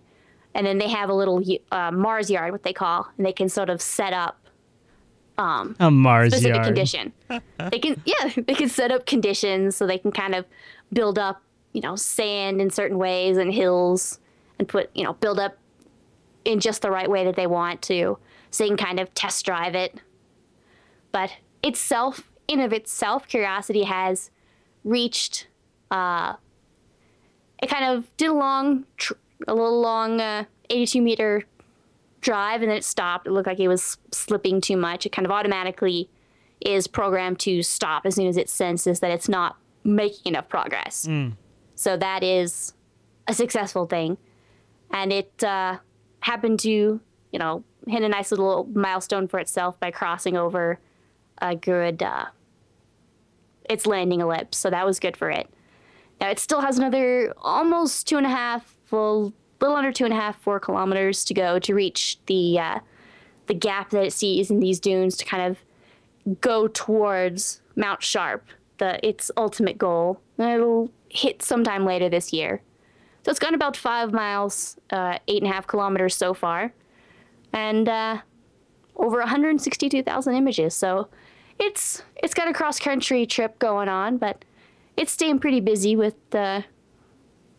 and 0.55 0.67
then 0.67 0.79
they 0.79 0.89
have 0.89 1.11
a 1.11 1.15
little 1.15 1.43
uh, 1.73 1.91
Mars 1.91 2.31
yard, 2.31 2.53
what 2.53 2.63
they 2.63 2.73
call, 2.73 3.09
and 3.17 3.27
they 3.27 3.33
can 3.33 3.49
sort 3.49 3.69
of 3.69 3.83
set 3.83 4.13
up 4.13 4.39
A 5.81 5.91
Mars 5.91 6.33
specific 6.33 6.55
yard. 6.55 6.67
condition. 6.67 7.13
they 7.71 7.79
can 7.81 8.01
yeah, 8.05 8.31
they 8.37 8.55
can 8.55 8.69
set 8.69 8.93
up 8.93 9.07
conditions 9.07 9.77
so 9.77 9.87
they 9.87 9.99
can 9.99 10.13
kind 10.13 10.35
of 10.35 10.47
build 10.93 11.19
up, 11.19 11.43
you 11.73 11.81
know, 11.81 11.97
sand 11.97 12.61
in 12.61 12.71
certain 12.71 12.99
ways 12.99 13.37
and 13.37 13.53
hills 13.53 14.21
and 14.59 14.69
put, 14.69 14.91
you 14.95 15.03
know, 15.03 15.15
build 15.15 15.41
up 15.41 15.59
in 16.45 16.61
just 16.61 16.83
the 16.83 16.91
right 16.91 17.09
way 17.09 17.25
that 17.25 17.37
they 17.37 17.47
want 17.47 17.83
to. 17.83 18.19
So 18.51 18.65
they 18.65 18.69
can 18.69 18.77
kind 18.77 19.01
of 19.01 19.13
test 19.15 19.45
drive 19.45 19.75
it. 19.75 20.01
But 21.13 21.31
itself, 21.63 22.31
in 22.49 22.61
of 22.61 22.73
itself, 22.73 23.27
Curiosity 23.29 23.85
has 23.85 24.31
reached 24.85 25.47
uh 25.91 26.35
it 27.63 27.69
kind 27.71 27.85
of 27.97 28.15
did 28.17 28.29
a 28.29 28.35
long 28.35 28.85
tr- 28.97 29.15
a 29.49 29.55
little 29.55 29.81
long 29.81 30.21
uh, 30.21 30.45
82 30.69 31.01
meter 31.01 31.45
drive 32.21 32.61
and 32.63 32.71
then 32.71 32.77
it 32.77 32.85
stopped. 32.85 33.27
It 33.27 33.31
looked 33.33 33.47
like 33.47 33.61
it 33.61 33.69
was 33.69 33.97
slipping 34.13 34.61
too 34.61 34.77
much. 34.77 35.07
It 35.07 35.13
kind 35.13 35.25
of 35.25 35.33
automatically 35.33 36.11
is 36.61 36.87
programmed 36.87 37.39
to 37.41 37.63
stop 37.63 38.05
as 38.07 38.15
soon 38.17 38.27
as 38.27 38.37
it 38.37 38.49
senses 38.49 39.01
that 39.01 39.11
it's 39.11 39.29
not 39.29 39.57
making 39.85 40.33
enough 40.33 40.49
progress. 40.49 41.07
So 41.75 41.97
that 41.97 42.23
is 42.23 42.73
a 43.29 43.35
successful 43.35 43.87
thing. 43.87 44.17
And 44.91 45.13
it 45.13 45.43
uh, 45.45 45.79
happened 46.25 46.59
to, 46.59 47.01
you 47.33 47.39
know, 47.39 47.63
hit 47.87 48.03
a 48.03 48.09
nice 48.09 48.31
little 48.31 48.67
milestone 48.73 49.29
for 49.29 49.39
itself 49.39 49.79
by 49.79 49.91
crossing 49.91 50.39
over 50.39 50.79
a 51.43 51.55
good, 51.55 52.03
uh, 52.03 52.25
its 53.69 53.85
landing 53.85 54.23
ellipse. 54.23 54.57
So 54.57 54.71
that 54.71 54.87
was 54.87 54.99
good 54.99 55.19
for 55.19 55.31
it. 55.31 55.51
Now 56.23 56.31
it 56.31 56.39
still 56.39 56.63
has 56.63 56.79
another 56.79 57.35
almost 57.43 58.09
two 58.09 58.17
and 58.17 58.25
a 58.25 58.31
half, 58.31 58.75
well, 58.91 59.35
little 59.61 59.77
under 59.77 59.93
two 59.93 60.05
and 60.05 60.15
a 60.15 60.17
half, 60.17 60.41
four 60.41 60.59
kilometers 60.59 61.27
to 61.27 61.35
go 61.35 61.59
to 61.59 61.75
reach 61.75 62.19
the 62.25 62.59
uh, 62.59 62.79
the 63.47 63.55
gap 63.55 63.91
that 63.91 64.07
it 64.07 64.13
sees 64.15 64.51
in 64.51 64.61
these 64.61 64.81
dunes 64.81 65.19
to 65.19 65.27
kind 65.27 65.43
of 65.51 66.41
go 66.41 66.69
towards 66.69 67.61
Mount 67.77 68.03
Sharp, 68.03 68.47
the 68.79 69.07
its 69.07 69.31
ultimate 69.37 69.77
goal. 69.77 70.21
And 70.39 70.51
it'll 70.51 70.91
hit 71.11 71.43
sometime 71.43 71.85
later 71.85 72.09
this 72.09 72.33
year. 72.33 72.63
So 73.25 73.31
it's 73.31 73.39
gone 73.39 73.55
about 73.55 73.77
five 73.77 74.13
miles, 74.13 74.77
uh, 74.91 75.19
eight 75.29 75.43
and 75.43 75.51
a 75.51 75.55
half 75.55 75.67
kilometers 75.67 76.15
so 76.15 76.35
far, 76.35 76.75
and 77.55 77.89
uh, 77.89 78.19
over 78.97 79.19
162,000 79.19 80.35
images. 80.35 80.75
So 80.75 81.09
it's 81.59 82.03
it's 82.17 82.35
got 82.35 82.49
a 82.49 82.53
cross 82.53 82.79
country 82.79 83.25
trip 83.25 83.59
going 83.59 83.89
on, 83.89 84.19
but 84.19 84.45
it's 84.99 85.11
staying 85.11 85.39
pretty 85.39 85.61
busy 85.61 85.97
with 85.97 86.17
uh, 86.35 86.63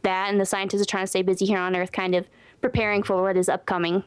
that, 0.04 0.30
and 0.30 0.40
the 0.40 0.46
scientists 0.46 0.84
are 0.84 0.86
trying 0.86 1.04
to 1.04 1.08
stay 1.08 1.24
busy 1.24 1.46
here 1.46 1.60
on 1.60 1.76
Earth, 1.76 1.92
kind 1.92 2.14
of 2.14 2.28
preparing 2.62 3.02
for 3.02 3.24
what 3.24 3.36
is 3.36 3.50
upcoming. 3.50 4.04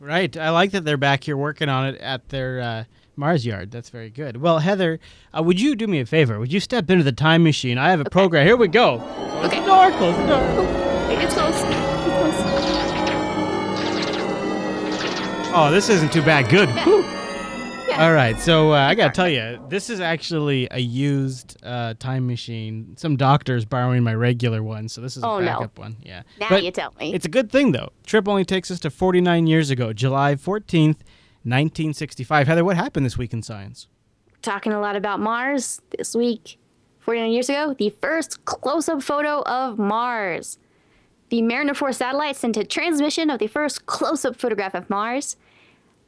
Right. 0.00 0.36
I 0.36 0.50
like 0.50 0.72
that 0.72 0.84
they're 0.84 0.96
back 0.96 1.24
here 1.24 1.36
working 1.36 1.68
on 1.68 1.86
it 1.86 2.00
at 2.00 2.28
their 2.28 2.60
uh, 2.60 2.84
Mars 3.14 3.46
yard. 3.46 3.70
That's 3.70 3.90
very 3.90 4.10
good. 4.10 4.38
Well, 4.38 4.58
Heather, 4.58 4.98
uh, 5.36 5.42
would 5.42 5.60
you 5.60 5.74
do 5.76 5.86
me 5.86 6.00
a 6.00 6.06
favor? 6.06 6.38
Would 6.38 6.52
you 6.52 6.60
step 6.60 6.90
into 6.90 7.04
the 7.04 7.12
time 7.12 7.44
machine? 7.44 7.78
I 7.78 7.90
have 7.90 8.00
a 8.00 8.10
program. 8.10 8.46
Here 8.46 8.56
we 8.56 8.68
go. 8.68 9.00
Okay. 9.44 9.60
the 9.60 10.26
door. 10.26 10.85
Close 11.20 11.34
the 11.34 11.70
door. 11.70 12.28
It's 12.28 12.42
close. 12.42 12.74
It's 13.88 15.06
close. 15.06 15.52
Oh, 15.54 15.70
this 15.72 15.88
isn't 15.88 16.12
too 16.12 16.22
bad. 16.22 16.48
Good. 16.50 16.68
Whew. 16.68 17.02
Yeah. 17.88 18.04
All 18.04 18.12
right. 18.12 18.38
So 18.40 18.72
uh, 18.72 18.76
I 18.76 18.94
got 18.94 19.08
to 19.08 19.12
tell 19.16 19.28
you, 19.28 19.58
this 19.68 19.88
is 19.88 20.00
actually 20.00 20.68
a 20.70 20.78
used 20.80 21.56
uh, 21.64 21.94
time 21.98 22.26
machine. 22.26 22.94
Some 22.98 23.16
doctor's 23.16 23.64
borrowing 23.64 24.02
my 24.02 24.14
regular 24.14 24.62
one. 24.62 24.88
So 24.88 25.00
this 25.00 25.16
is 25.16 25.22
a 25.22 25.26
Oh, 25.26 25.38
no. 25.40 25.46
backup 25.46 25.78
one. 25.78 25.96
Yeah. 26.02 26.22
Now 26.40 26.48
But 26.50 26.62
you 26.64 26.70
tell 26.72 26.92
me. 27.00 27.14
It's 27.14 27.24
a 27.24 27.28
good 27.30 27.50
thing, 27.50 27.72
though. 27.72 27.90
Trip 28.04 28.28
only 28.28 28.44
takes 28.44 28.70
us 28.70 28.80
to 28.80 28.90
49 28.90 29.46
years 29.46 29.70
ago, 29.70 29.92
July 29.92 30.34
14th, 30.34 31.00
1965. 31.44 32.46
Heather, 32.46 32.64
what 32.64 32.76
happened 32.76 33.06
this 33.06 33.16
week 33.16 33.32
in 33.32 33.42
science? 33.42 33.86
Talking 34.42 34.72
a 34.72 34.80
lot 34.80 34.96
about 34.96 35.20
Mars 35.20 35.80
this 35.96 36.14
week. 36.14 36.58
49 37.00 37.30
years 37.30 37.48
ago, 37.48 37.72
the 37.78 37.90
first 38.02 38.44
close 38.46 38.88
up 38.88 39.00
photo 39.02 39.42
of 39.42 39.78
Mars. 39.78 40.58
The 41.28 41.42
Mariner 41.42 41.74
4 41.74 41.92
satellite 41.92 42.36
sent 42.36 42.56
a 42.56 42.64
transmission 42.64 43.30
of 43.30 43.40
the 43.40 43.48
first 43.48 43.86
close 43.86 44.24
up 44.24 44.36
photograph 44.36 44.74
of 44.74 44.88
Mars. 44.88 45.36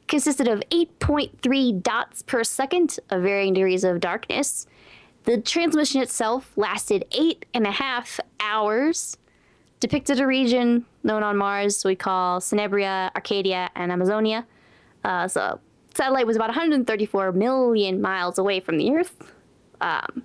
Consisted 0.07 0.47
of 0.47 0.63
8.3 0.71 1.83
dots 1.83 2.23
per 2.23 2.43
second 2.43 2.99
of 3.09 3.21
varying 3.21 3.53
degrees 3.53 3.83
of 3.83 3.99
darkness. 3.99 4.65
The 5.25 5.39
transmission 5.39 6.01
itself 6.01 6.51
lasted 6.55 7.05
eight 7.11 7.45
and 7.53 7.67
a 7.67 7.71
half 7.71 8.19
hours. 8.39 9.17
Depicted 9.79 10.19
a 10.19 10.25
region 10.25 10.85
known 11.03 11.21
on 11.21 11.37
Mars 11.37 11.85
we 11.85 11.95
call 11.95 12.39
Cinebria, 12.39 13.11
Arcadia, 13.15 13.69
and 13.75 13.91
Amazonia. 13.91 14.45
Uh, 15.03 15.27
so, 15.27 15.59
satellite 15.93 16.25
was 16.25 16.35
about 16.35 16.49
134 16.49 17.31
million 17.33 18.01
miles 18.01 18.37
away 18.37 18.59
from 18.59 18.77
the 18.77 18.91
Earth. 18.91 19.33
Um, 19.81 20.23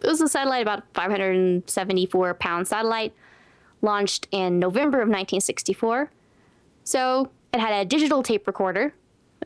it 0.00 0.06
was 0.06 0.20
a 0.20 0.28
satellite 0.28 0.62
about 0.62 0.84
574 0.94 2.34
pound 2.34 2.66
satellite, 2.66 3.12
launched 3.82 4.26
in 4.30 4.58
November 4.58 4.98
of 4.98 5.08
1964. 5.08 6.10
So 6.84 7.30
it 7.52 7.60
had 7.60 7.72
a 7.72 7.84
digital 7.84 8.22
tape 8.22 8.46
recorder. 8.46 8.94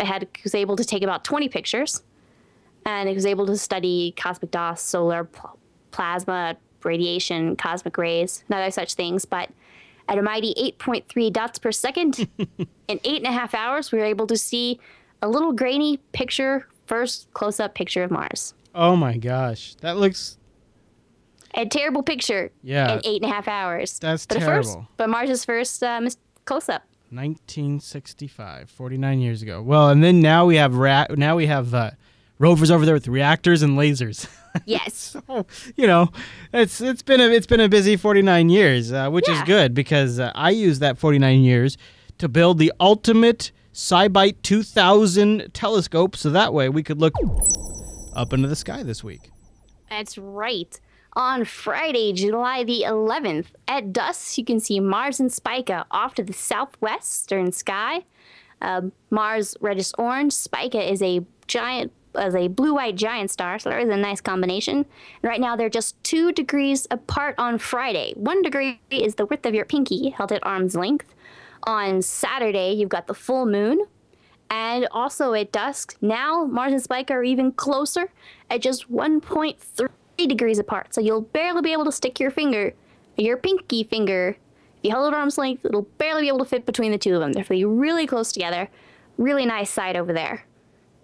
It 0.00 0.06
had 0.06 0.22
it 0.22 0.30
was 0.42 0.54
able 0.54 0.76
to 0.76 0.84
take 0.84 1.02
about 1.02 1.24
20 1.24 1.48
pictures, 1.48 2.02
and 2.86 3.08
it 3.08 3.14
was 3.14 3.26
able 3.26 3.46
to 3.46 3.56
study 3.56 4.14
cosmic 4.16 4.50
dust, 4.50 4.86
solar 4.86 5.24
pl- 5.24 5.58
plasma, 5.90 6.56
radiation, 6.82 7.56
cosmic 7.56 7.98
rays, 7.98 8.44
and 8.48 8.58
other 8.58 8.70
such 8.70 8.94
things. 8.94 9.24
But 9.24 9.50
at 10.08 10.18
a 10.18 10.22
mighty 10.22 10.54
8.3 10.78 11.32
dots 11.32 11.58
per 11.58 11.72
second, 11.72 12.26
in 12.88 13.00
eight 13.04 13.18
and 13.18 13.26
a 13.26 13.32
half 13.32 13.54
hours, 13.54 13.92
we 13.92 13.98
were 13.98 14.04
able 14.04 14.26
to 14.26 14.36
see 14.36 14.80
a 15.20 15.28
little 15.28 15.52
grainy 15.52 15.98
picture, 16.12 16.66
first 16.86 17.32
close-up 17.34 17.74
picture 17.74 18.02
of 18.02 18.10
Mars. 18.10 18.54
Oh 18.74 18.96
my 18.96 19.16
gosh. 19.16 19.74
That 19.76 19.98
looks. 19.98 20.38
A 21.54 21.66
terrible 21.66 22.02
picture 22.02 22.50
Yeah. 22.62 22.94
in 22.94 23.00
eight 23.04 23.22
and 23.22 23.30
a 23.30 23.34
half 23.34 23.46
hours. 23.48 23.98
That's 23.98 24.24
but 24.26 24.38
a 24.38 24.40
first, 24.40 24.70
terrible. 24.70 24.88
but 24.96 25.08
Mars's 25.10 25.44
first 25.44 25.82
uh, 25.82 26.00
mis- 26.00 26.16
close-up. 26.44 26.82
1965, 27.10 28.70
49 28.70 29.20
years 29.20 29.42
ago. 29.42 29.60
Well, 29.62 29.90
and 29.90 30.02
then 30.02 30.20
now 30.20 30.46
we 30.46 30.56
have 30.56 30.74
ra- 30.76 31.06
now 31.10 31.36
we 31.36 31.46
have 31.46 31.74
uh, 31.74 31.90
rovers 32.38 32.70
over 32.70 32.84
there 32.86 32.94
with 32.94 33.08
reactors 33.08 33.62
and 33.62 33.76
lasers. 33.78 34.26
Yes. 34.66 35.16
oh, 35.30 35.46
you 35.76 35.86
know, 35.86 36.10
it's 36.52 36.82
it's 36.82 37.00
been 37.00 37.22
a 37.22 37.28
it's 37.30 37.46
been 37.46 37.60
a 37.60 37.70
busy 37.70 37.96
49 37.96 38.50
years, 38.50 38.92
uh, 38.92 39.08
which 39.08 39.26
is 39.26 39.40
good 39.44 39.72
because 39.72 40.20
uh, 40.20 40.30
I 40.34 40.50
used 40.50 40.82
that 40.82 40.98
49 40.98 41.40
years 41.40 41.78
to 42.18 42.28
build 42.28 42.58
the 42.58 42.70
ultimate 42.78 43.50
SciByte 43.72 44.42
2000 44.42 45.54
telescope, 45.54 46.16
so 46.16 46.28
that 46.28 46.52
way 46.52 46.68
we 46.68 46.82
could 46.82 47.00
look 47.00 47.14
up 48.12 48.34
into 48.34 48.46
the 48.46 48.54
sky 48.54 48.82
this 48.82 49.02
week. 49.02 49.30
That's 49.88 50.18
right. 50.18 50.78
On 51.14 51.44
Friday, 51.44 52.14
July 52.14 52.64
the 52.64 52.84
11th, 52.86 53.48
at 53.68 53.92
dusk, 53.92 54.38
you 54.38 54.44
can 54.46 54.58
see 54.60 54.80
Mars 54.80 55.20
and 55.20 55.30
Spica 55.30 55.84
off 55.90 56.14
to 56.14 56.22
the 56.22 56.32
southwestern 56.32 57.52
sky. 57.52 58.04
Uh, 58.62 58.82
Mars 59.10 59.54
reddish 59.60 59.92
orange. 59.98 60.32
Spica 60.32 60.80
is 60.90 61.02
a 61.02 61.20
giant 61.46 61.92
as 62.14 62.34
a 62.34 62.48
blue-white 62.48 62.94
giant 62.94 63.30
star, 63.30 63.58
so 63.58 63.68
there 63.68 63.78
is 63.78 63.90
a 63.90 63.96
nice 63.96 64.22
combination. 64.22 64.76
And 64.76 64.86
right 65.22 65.40
now 65.40 65.54
they're 65.54 65.68
just 65.68 66.02
two 66.02 66.32
degrees 66.32 66.86
apart 66.90 67.34
on 67.36 67.58
Friday. 67.58 68.14
One 68.16 68.40
degree 68.40 68.80
is 68.90 69.16
the 69.16 69.26
width 69.26 69.44
of 69.44 69.54
your 69.54 69.64
pinky, 69.66 70.10
held 70.10 70.32
at 70.32 70.44
arm's 70.46 70.74
length. 70.74 71.14
On 71.64 72.00
Saturday, 72.00 72.72
you've 72.72 72.88
got 72.88 73.06
the 73.06 73.14
full 73.14 73.44
moon, 73.44 73.84
and 74.50 74.88
also 74.90 75.34
at 75.34 75.52
dusk. 75.52 75.96
Now 76.00 76.44
Mars 76.44 76.72
and 76.72 76.82
Spica 76.82 77.12
are 77.12 77.24
even 77.24 77.52
closer 77.52 78.12
at 78.50 78.62
just 78.62 78.90
1.3 78.90 79.88
degrees 80.26 80.58
apart, 80.58 80.94
so 80.94 81.00
you'll 81.00 81.20
barely 81.20 81.62
be 81.62 81.72
able 81.72 81.84
to 81.84 81.92
stick 81.92 82.20
your 82.20 82.30
finger, 82.30 82.74
your 83.16 83.36
pinky 83.36 83.84
finger. 83.84 84.36
If 84.78 84.84
you 84.84 84.90
hold 84.92 85.12
it 85.12 85.16
arm's 85.16 85.38
length, 85.38 85.64
it'll 85.64 85.88
barely 85.98 86.22
be 86.22 86.28
able 86.28 86.40
to 86.40 86.44
fit 86.44 86.66
between 86.66 86.92
the 86.92 86.98
two 86.98 87.14
of 87.14 87.20
them. 87.20 87.32
They're 87.32 87.68
really 87.68 88.06
close 88.06 88.32
together. 88.32 88.68
Really 89.18 89.46
nice 89.46 89.70
sight 89.70 89.96
over 89.96 90.12
there. 90.12 90.46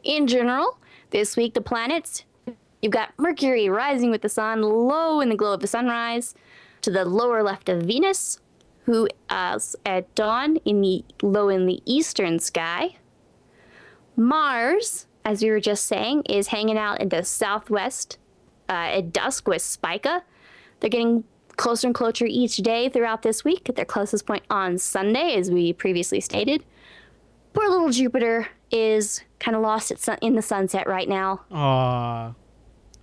In 0.03 0.27
general, 0.27 0.79
this 1.11 1.37
week 1.37 1.55
the 1.55 1.61
planets, 1.61 2.25
you've 2.81 2.93
got 2.93 3.13
Mercury 3.19 3.69
rising 3.69 4.11
with 4.11 4.23
the 4.23 4.29
sun 4.29 4.63
low 4.63 5.21
in 5.21 5.29
the 5.29 5.37
glow 5.37 5.53
of 5.53 5.61
the 5.61 5.67
sunrise, 5.67 6.35
to 6.81 6.91
the 6.91 7.05
lower 7.05 7.43
left 7.43 7.69
of 7.69 7.83
Venus, 7.83 8.41
who 8.85 9.09
uh, 9.29 9.55
is 9.57 9.77
at 9.85 10.15
dawn 10.15 10.57
in 10.65 10.81
the 10.81 11.05
low 11.23 11.49
in 11.49 11.67
the 11.67 11.83
eastern 11.85 12.39
sky. 12.39 12.97
Mars, 14.17 15.07
as 15.25 15.43
we 15.43 15.51
were 15.51 15.61
just 15.61 15.87
saying, 15.87 16.23
is 16.23 16.49
hanging 16.49 16.79
out 16.79 17.01
in 17.01 17.11
the 17.11 17.23
southwest 17.23 18.19
uh, 18.69 18.99
at 18.99 19.13
dusk 19.13 19.49
with 19.49 19.63
Spica. 19.63 20.23
They're 20.81 20.91
getting 20.91 21.25
closer 21.57 21.89
and 21.89 21.95
closer 21.95 22.25
each 22.27 22.57
day 22.59 22.89
throughout 22.89 23.23
this 23.23 23.45
week 23.45 23.69
at 23.69 23.77
their 23.77 23.85
closest 23.85 24.27
point 24.27 24.45
on 24.49 24.79
Sunday, 24.79 25.35
as 25.35 25.51
we 25.51 25.73
previously 25.73 26.21
stated. 26.21 26.65
Poor 27.53 27.69
little 27.69 27.91
Jupiter 27.91 28.49
is 28.71 29.23
kind 29.41 29.57
of 29.57 29.63
lost 29.63 29.97
sun- 29.99 30.19
in 30.23 30.35
the 30.35 30.43
sunset 30.43 30.87
right 30.87 31.09
now. 31.09 31.41
Aw. 31.51 32.35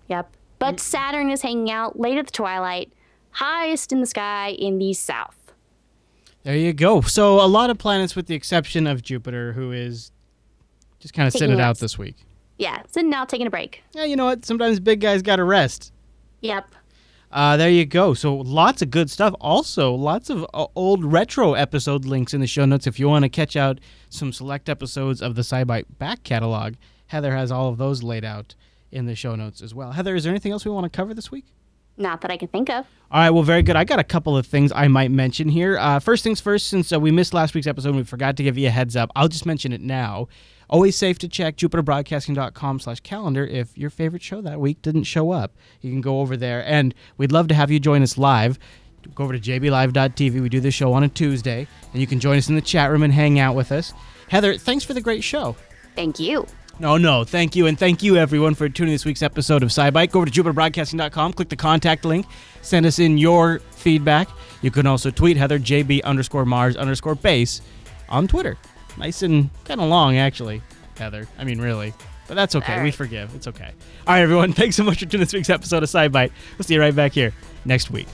Yep. 0.08 0.32
But 0.60 0.80
Saturn 0.80 1.30
is 1.30 1.42
hanging 1.42 1.70
out 1.70 2.00
late 2.00 2.18
at 2.18 2.28
the 2.28 2.32
twilight, 2.32 2.92
highest 3.32 3.92
in 3.92 4.00
the 4.00 4.06
sky 4.06 4.52
in 4.58 4.78
the 4.78 4.94
south. 4.94 5.54
There 6.44 6.56
you 6.56 6.74
go. 6.74 7.02
So 7.02 7.42
a 7.44 7.48
lot 7.48 7.70
of 7.70 7.78
planets, 7.78 8.16
with 8.16 8.28
the 8.28 8.36
exception 8.36 8.88
of 8.88 9.02
Jupiter, 9.02 9.54
who 9.54 9.72
is 9.72 10.12
just 11.00 11.14
kind 11.14 11.28
of 11.28 11.34
sitting 11.34 11.56
it 11.56 11.60
out 11.60 11.80
this 11.80 11.98
week. 11.98 12.16
Yeah, 12.58 12.84
so 12.90 13.02
now 13.02 13.26
taking 13.26 13.48
a 13.48 13.50
break. 13.50 13.84
Yeah, 13.94 14.06
you 14.06 14.16
know 14.16 14.26
what? 14.26 14.46
Sometimes 14.46 14.80
big 14.80 15.02
guys 15.02 15.22
got 15.22 15.38
to 15.38 15.44
rest. 15.44 15.92
Yep. 16.42 16.66
Uh, 17.32 17.58
there 17.58 17.70
you 17.70 17.86
go. 17.86 18.14
So 18.14 18.36
lots 18.36 18.82
of 18.82 18.90
good 18.90 19.10
stuff. 19.10 19.34
Also, 19.42 19.94
lots 19.94 20.30
of 20.30 20.46
uh, 20.54 20.68
old 20.76 21.04
retro 21.04 21.54
episode 21.54 22.06
links 22.06 22.34
in 22.34 22.40
the 22.40 22.48
show 22.48 22.64
notes 22.64 22.88
if 22.88 22.98
you 22.98 23.10
want 23.10 23.24
to 23.24 23.30
catch 23.30 23.58
out 23.58 23.80
some 24.10 24.32
select 24.32 24.70
episodes 24.70 25.22
of 25.22 25.36
the 25.36 25.42
SciByte 25.42 25.86
back 26.00 26.24
catalog. 26.24 26.76
Heather 27.08 27.36
has 27.36 27.52
all 27.52 27.68
of 27.68 27.78
those 27.78 28.04
laid 28.04 28.24
out 28.24 28.56
in 28.92 29.06
the 29.06 29.16
show 29.16 29.36
notes 29.36 29.62
as 29.62 29.76
well. 29.76 29.92
Heather, 29.92 30.16
is 30.16 30.24
there 30.24 30.32
anything 30.32 30.54
else 30.54 30.64
we 30.64 30.72
want 30.72 30.86
to 30.86 30.96
cover 30.96 31.14
this 31.14 31.30
week? 31.30 31.46
Not 31.98 32.22
that 32.22 32.32
I 32.32 32.38
can 32.38 32.48
think 32.48 32.70
of. 32.70 32.86
All 33.12 33.22
right, 33.22 33.30
well, 33.30 33.44
very 33.44 33.64
good. 33.64 33.76
I 33.76 33.84
got 33.84 34.00
a 34.00 34.04
couple 34.04 34.38
of 34.38 34.46
things 34.46 34.72
I 34.74 34.88
might 34.88 35.12
mention 35.12 35.48
here. 35.50 35.78
Uh, 35.78 36.00
first 36.00 36.24
things 36.24 36.42
first, 36.42 36.68
since 36.68 36.92
uh, 36.92 37.00
we 37.00 37.12
missed 37.12 37.34
last 37.34 37.54
week's 37.54 37.68
episode 37.68 37.90
and 37.90 37.98
we 37.98 38.04
forgot 38.04 38.36
to 38.38 38.44
give 38.44 38.58
you 38.58 38.68
a 38.68 38.72
heads 38.72 38.96
up, 38.96 39.12
I'll 39.16 39.28
just 39.28 39.46
mention 39.46 39.72
it 39.72 39.82
now. 39.82 40.28
Always 40.70 40.96
safe 40.96 41.20
to 41.20 41.28
check 41.28 41.58
jupiterbroadcasting.com 41.58 42.80
slash 42.80 43.00
calendar 43.02 43.46
if 43.46 43.78
your 43.78 43.90
favorite 43.90 44.24
show 44.24 44.42
that 44.42 44.60
week 44.60 44.82
didn't 44.82 45.04
show 45.04 45.32
up. 45.32 45.54
You 45.82 45.92
can 45.92 46.02
go 46.02 46.22
over 46.22 46.36
there, 46.36 46.66
and 46.66 46.94
we'd 47.18 47.32
love 47.32 47.48
to 47.50 47.56
have 47.56 47.72
you 47.72 47.80
join 47.80 48.02
us 48.02 48.18
live. 48.18 48.58
Go 49.14 49.24
over 49.24 49.38
to 49.38 49.40
jblive.tv. 49.40 50.42
We 50.42 50.50
do 50.50 50.60
this 50.60 50.74
show 50.74 50.94
on 50.94 51.04
a 51.04 51.10
Tuesday, 51.10 51.68
and 51.92 52.02
you 52.02 52.08
can 52.08 52.20
join 52.20 52.38
us 52.38 52.50
in 52.50 52.56
the 52.56 52.62
chat 52.62 52.90
room 52.90 53.04
and 53.04 53.14
hang 53.14 53.38
out 53.40 53.56
with 53.56 53.72
us. 53.72 53.94
Heather, 54.30 54.58
thanks 54.58 54.84
for 54.84 54.94
the 54.94 55.02
great 55.02 55.24
show. 55.24 55.56
Thank 55.96 56.20
you. 56.20 56.48
No, 56.78 56.98
no, 56.98 57.24
thank 57.24 57.56
you, 57.56 57.68
and 57.68 57.80
thank 57.80 58.04
you 58.04 58.18
everyone 58.18 58.54
for 58.54 58.68
tuning 58.68 58.94
this 58.94 59.06
week's 59.06 59.22
episode 59.22 59.64
of 59.64 59.70
SciByte. 59.70 60.12
Go 60.12 60.20
over 60.20 60.30
to 60.30 60.44
jupiterbroadcasting.com, 60.44 61.34
click 61.34 61.48
the 61.48 61.56
contact 61.56 62.04
link, 62.04 62.26
send 62.62 62.86
us 62.86 63.00
in 63.00 63.18
your 63.18 63.60
feedback. 63.72 64.28
You 64.62 64.72
can 64.72 64.86
also 64.86 65.10
tweet 65.10 65.38
Heather 65.38 65.58
JB 65.58 66.04
underscore 66.04 66.44
Mars 66.44 66.76
underscore 66.76 67.16
base 67.16 67.62
on 68.10 68.28
Twitter. 68.28 68.58
Nice 68.98 69.22
and 69.22 69.50
kind 69.66 69.82
of 69.82 69.90
long, 69.90 70.18
actually, 70.18 70.62
Heather. 70.98 71.28
I 71.38 71.44
mean, 71.44 71.60
really. 71.60 71.94
But 72.28 72.36
that's 72.36 72.56
okay. 72.56 72.78
All 72.78 72.84
We 72.84 72.92
forgive. 72.92 73.36
It's 73.36 73.48
okay. 73.48 73.72
All 74.08 74.14
right, 74.16 74.22
everyone. 74.22 74.54
Thanks 74.54 74.76
so 74.76 74.84
much 74.84 75.00
for 75.00 75.06
tuning 75.06 75.26
this 75.26 75.34
week's 75.34 75.50
episode 75.50 75.84
of 75.84 75.90
SciByte. 75.90 76.32
We'll 76.58 76.64
see 76.64 76.74
you 76.74 76.80
right 76.80 76.96
back 76.96 77.14
here 77.14 77.34
next 77.66 77.92
week. 77.92 78.08